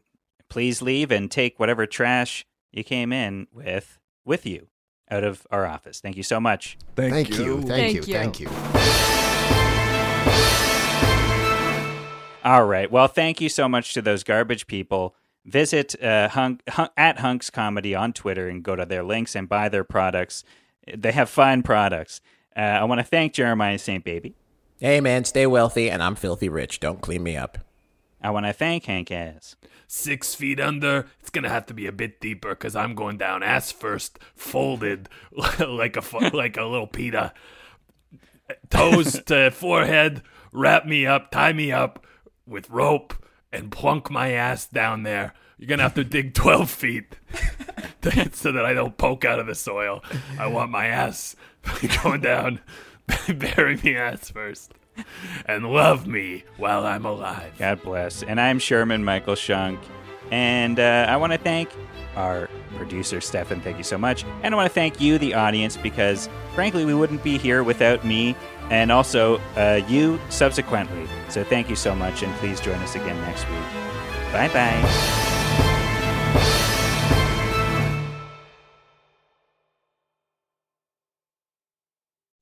Please 0.50 0.82
leave 0.82 1.12
and 1.12 1.30
take 1.30 1.60
whatever 1.60 1.86
trash 1.86 2.45
you 2.71 2.84
came 2.84 3.12
in 3.12 3.48
with 3.52 4.00
with 4.26 4.45
you 4.45 4.67
out 5.10 5.24
of 5.24 5.46
our 5.52 5.65
office. 5.65 6.00
Thank 6.00 6.18
you 6.18 6.24
so 6.24 6.39
much. 6.39 6.78
Thank, 6.96 7.13
Thank 7.13 7.30
you. 7.30 7.62
Thank 7.62 7.94
you. 7.94 8.02
Thank 8.04 8.39
you. 8.39 8.48
Thank 8.48 8.76
you. 8.76 9.86
All 12.44 12.65
right. 12.65 12.91
Well, 12.91 13.08
thank 13.08 13.41
you 13.41 13.50
so 13.50 13.68
much 13.68 13.94
to 13.96 14.02
those 14.04 14.24
garbage 14.24 14.68
people. 14.68 15.15
Visit 15.46 16.02
uh, 16.02 16.30
hunk, 16.30 16.62
hunk, 16.70 16.91
at 16.96 17.20
Hunks 17.20 17.50
Comedy 17.50 17.96
on 17.96 18.13
Twitter 18.13 18.48
and 18.48 18.62
go 18.62 18.76
to 18.76 18.86
their 18.86 19.04
links 19.04 19.36
and 19.36 19.50
buy 19.50 19.68
their 19.68 19.84
products. 19.84 20.44
They 20.96 21.12
have 21.12 21.30
fine 21.30 21.63
products. 21.63 22.22
Uh, 22.56 22.60
I 22.60 22.84
want 22.84 23.00
to 23.00 23.04
thank 23.04 23.34
Jeremiah 23.34 23.80
St. 23.80 24.04
Baby. 24.04 24.36
hey, 24.80 25.02
man, 25.02 25.26
stay 25.26 25.48
wealthy, 25.48 25.89
and 25.89 26.04
I'm 26.04 26.15
filthy 26.15 26.48
rich. 26.48 26.80
Don't 26.80 27.02
clean 27.02 27.24
me 27.24 27.36
up. 27.36 27.58
I 28.21 28.30
want 28.32 28.45
to 28.45 28.54
thank 28.54 28.86
Hank 28.86 29.12
Ass. 29.12 29.56
Six 29.88 30.34
feet 30.34 30.60
under, 30.60 31.08
it's 31.19 31.30
gonna 31.30 31.49
have 31.49 31.67
to 31.67 31.73
be 31.73 31.86
a 31.86 31.91
bit 31.91 32.19
deeper 32.19 32.49
because 32.49 32.75
I'm 32.75 32.95
going 32.95 33.17
down 33.17 33.43
ass 33.43 33.71
first, 33.71 34.17
folded 34.36 35.10
like 35.60 35.95
a 35.95 36.17
like 36.34 36.58
a 36.58 36.65
little 36.65 36.88
pita. 36.88 37.34
Toes 38.69 39.21
to 39.25 39.51
forehead, 39.51 40.21
wrap 40.51 40.86
me 40.86 41.06
up, 41.06 41.32
tie 41.32 41.54
me 41.54 41.71
up 41.71 42.06
with 42.47 42.69
rope, 42.69 43.13
and 43.51 43.71
plunk 43.71 44.10
my 44.10 44.32
ass 44.32 44.67
down 44.67 45.04
there. 45.04 45.34
You're 45.58 45.69
gonna 45.69 45.84
have 45.84 45.93
to 45.95 46.04
dig 46.04 46.34
12 46.36 46.69
feet 46.69 47.15
so 48.34 48.51
that 48.51 48.65
I 48.65 48.73
don't 48.73 48.97
poke 48.97 49.23
out 49.25 49.39
of 49.39 49.47
the 49.47 49.56
soil. 49.56 50.04
I 50.38 50.47
want 50.47 50.71
my 50.71 50.88
ass 50.88 51.36
going 52.04 52.21
down, 52.21 52.60
bury 53.28 53.78
me 53.78 53.95
ass 53.95 54.30
first, 54.30 54.73
and 55.45 55.71
love 55.71 56.08
me 56.08 56.43
while 56.58 56.86
I'm 56.86 57.05
alive. 57.05 57.53
God 57.58 57.81
bless. 57.81 58.23
And 58.23 58.39
I'm 58.39 58.60
Sherman 58.60 59.03
Michael 59.03 59.36
Shunk. 59.36 59.79
And 60.31 60.79
uh, 60.79 61.05
I 61.08 61.17
want 61.17 61.34
to 61.34 61.38
thank 61.38 61.69
our 62.15 62.49
producer, 62.77 63.21
Stefan. 63.21 63.62
Thank 63.62 63.77
you 63.77 63.84
so 63.84 63.97
much. 63.97 64.23
And 64.41 64.53
I 64.53 64.58
want 64.58 64.67
to 64.67 64.73
thank 64.73 64.99
you, 64.99 65.17
the 65.17 65.34
audience, 65.34 65.77
because 65.77 66.29
frankly, 66.53 66.86
we 66.86 66.93
wouldn't 66.93 67.23
be 67.23 67.38
here 67.38 67.63
without 67.63 68.05
me 68.05 68.36
and 68.69 68.91
also 68.91 69.38
uh, 69.55 69.81
you 69.88 70.19
subsequently. 70.29 71.08
So 71.29 71.43
thank 71.43 71.69
you 71.69 71.75
so 71.75 71.93
much. 71.95 72.23
And 72.23 72.34
please 72.36 72.60
join 72.60 72.79
us 72.79 72.95
again 72.95 73.19
next 73.21 73.47
week. 73.49 74.31
Bye 74.31 74.49
bye. 74.49 75.31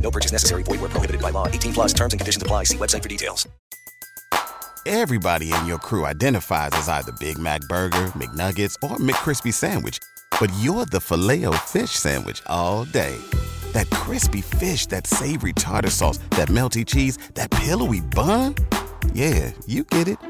No 0.00 0.10
purchase 0.10 0.32
necessary. 0.32 0.64
Void 0.64 0.80
where 0.80 0.90
prohibited 0.90 1.22
by 1.22 1.30
law. 1.30 1.46
18 1.46 1.72
plus 1.72 1.92
terms 1.92 2.12
and 2.12 2.20
conditions 2.20 2.42
apply. 2.42 2.64
See 2.64 2.76
website 2.76 3.02
for 3.02 3.08
details. 3.08 3.46
Everybody 4.86 5.52
in 5.52 5.66
your 5.66 5.78
crew 5.78 6.06
identifies 6.06 6.70
as 6.72 6.88
either 6.88 7.12
Big 7.20 7.38
Mac 7.38 7.60
Burger, 7.68 8.06
McNuggets, 8.16 8.74
or 8.82 8.96
McCrispy 8.96 9.52
Sandwich. 9.52 9.98
But 10.40 10.50
you're 10.58 10.86
the 10.86 11.00
filet 11.00 11.44
fish 11.66 11.90
Sandwich 11.90 12.42
all 12.46 12.86
day. 12.86 13.16
That 13.72 13.90
crispy 13.90 14.40
fish, 14.40 14.86
that 14.86 15.06
savory 15.06 15.52
tartar 15.52 15.90
sauce, 15.90 16.18
that 16.30 16.48
melty 16.48 16.86
cheese, 16.86 17.18
that 17.34 17.50
pillowy 17.50 18.00
bun. 18.00 18.54
Yeah, 19.12 19.52
you 19.66 19.84
get 19.84 20.08
it. 20.08 20.29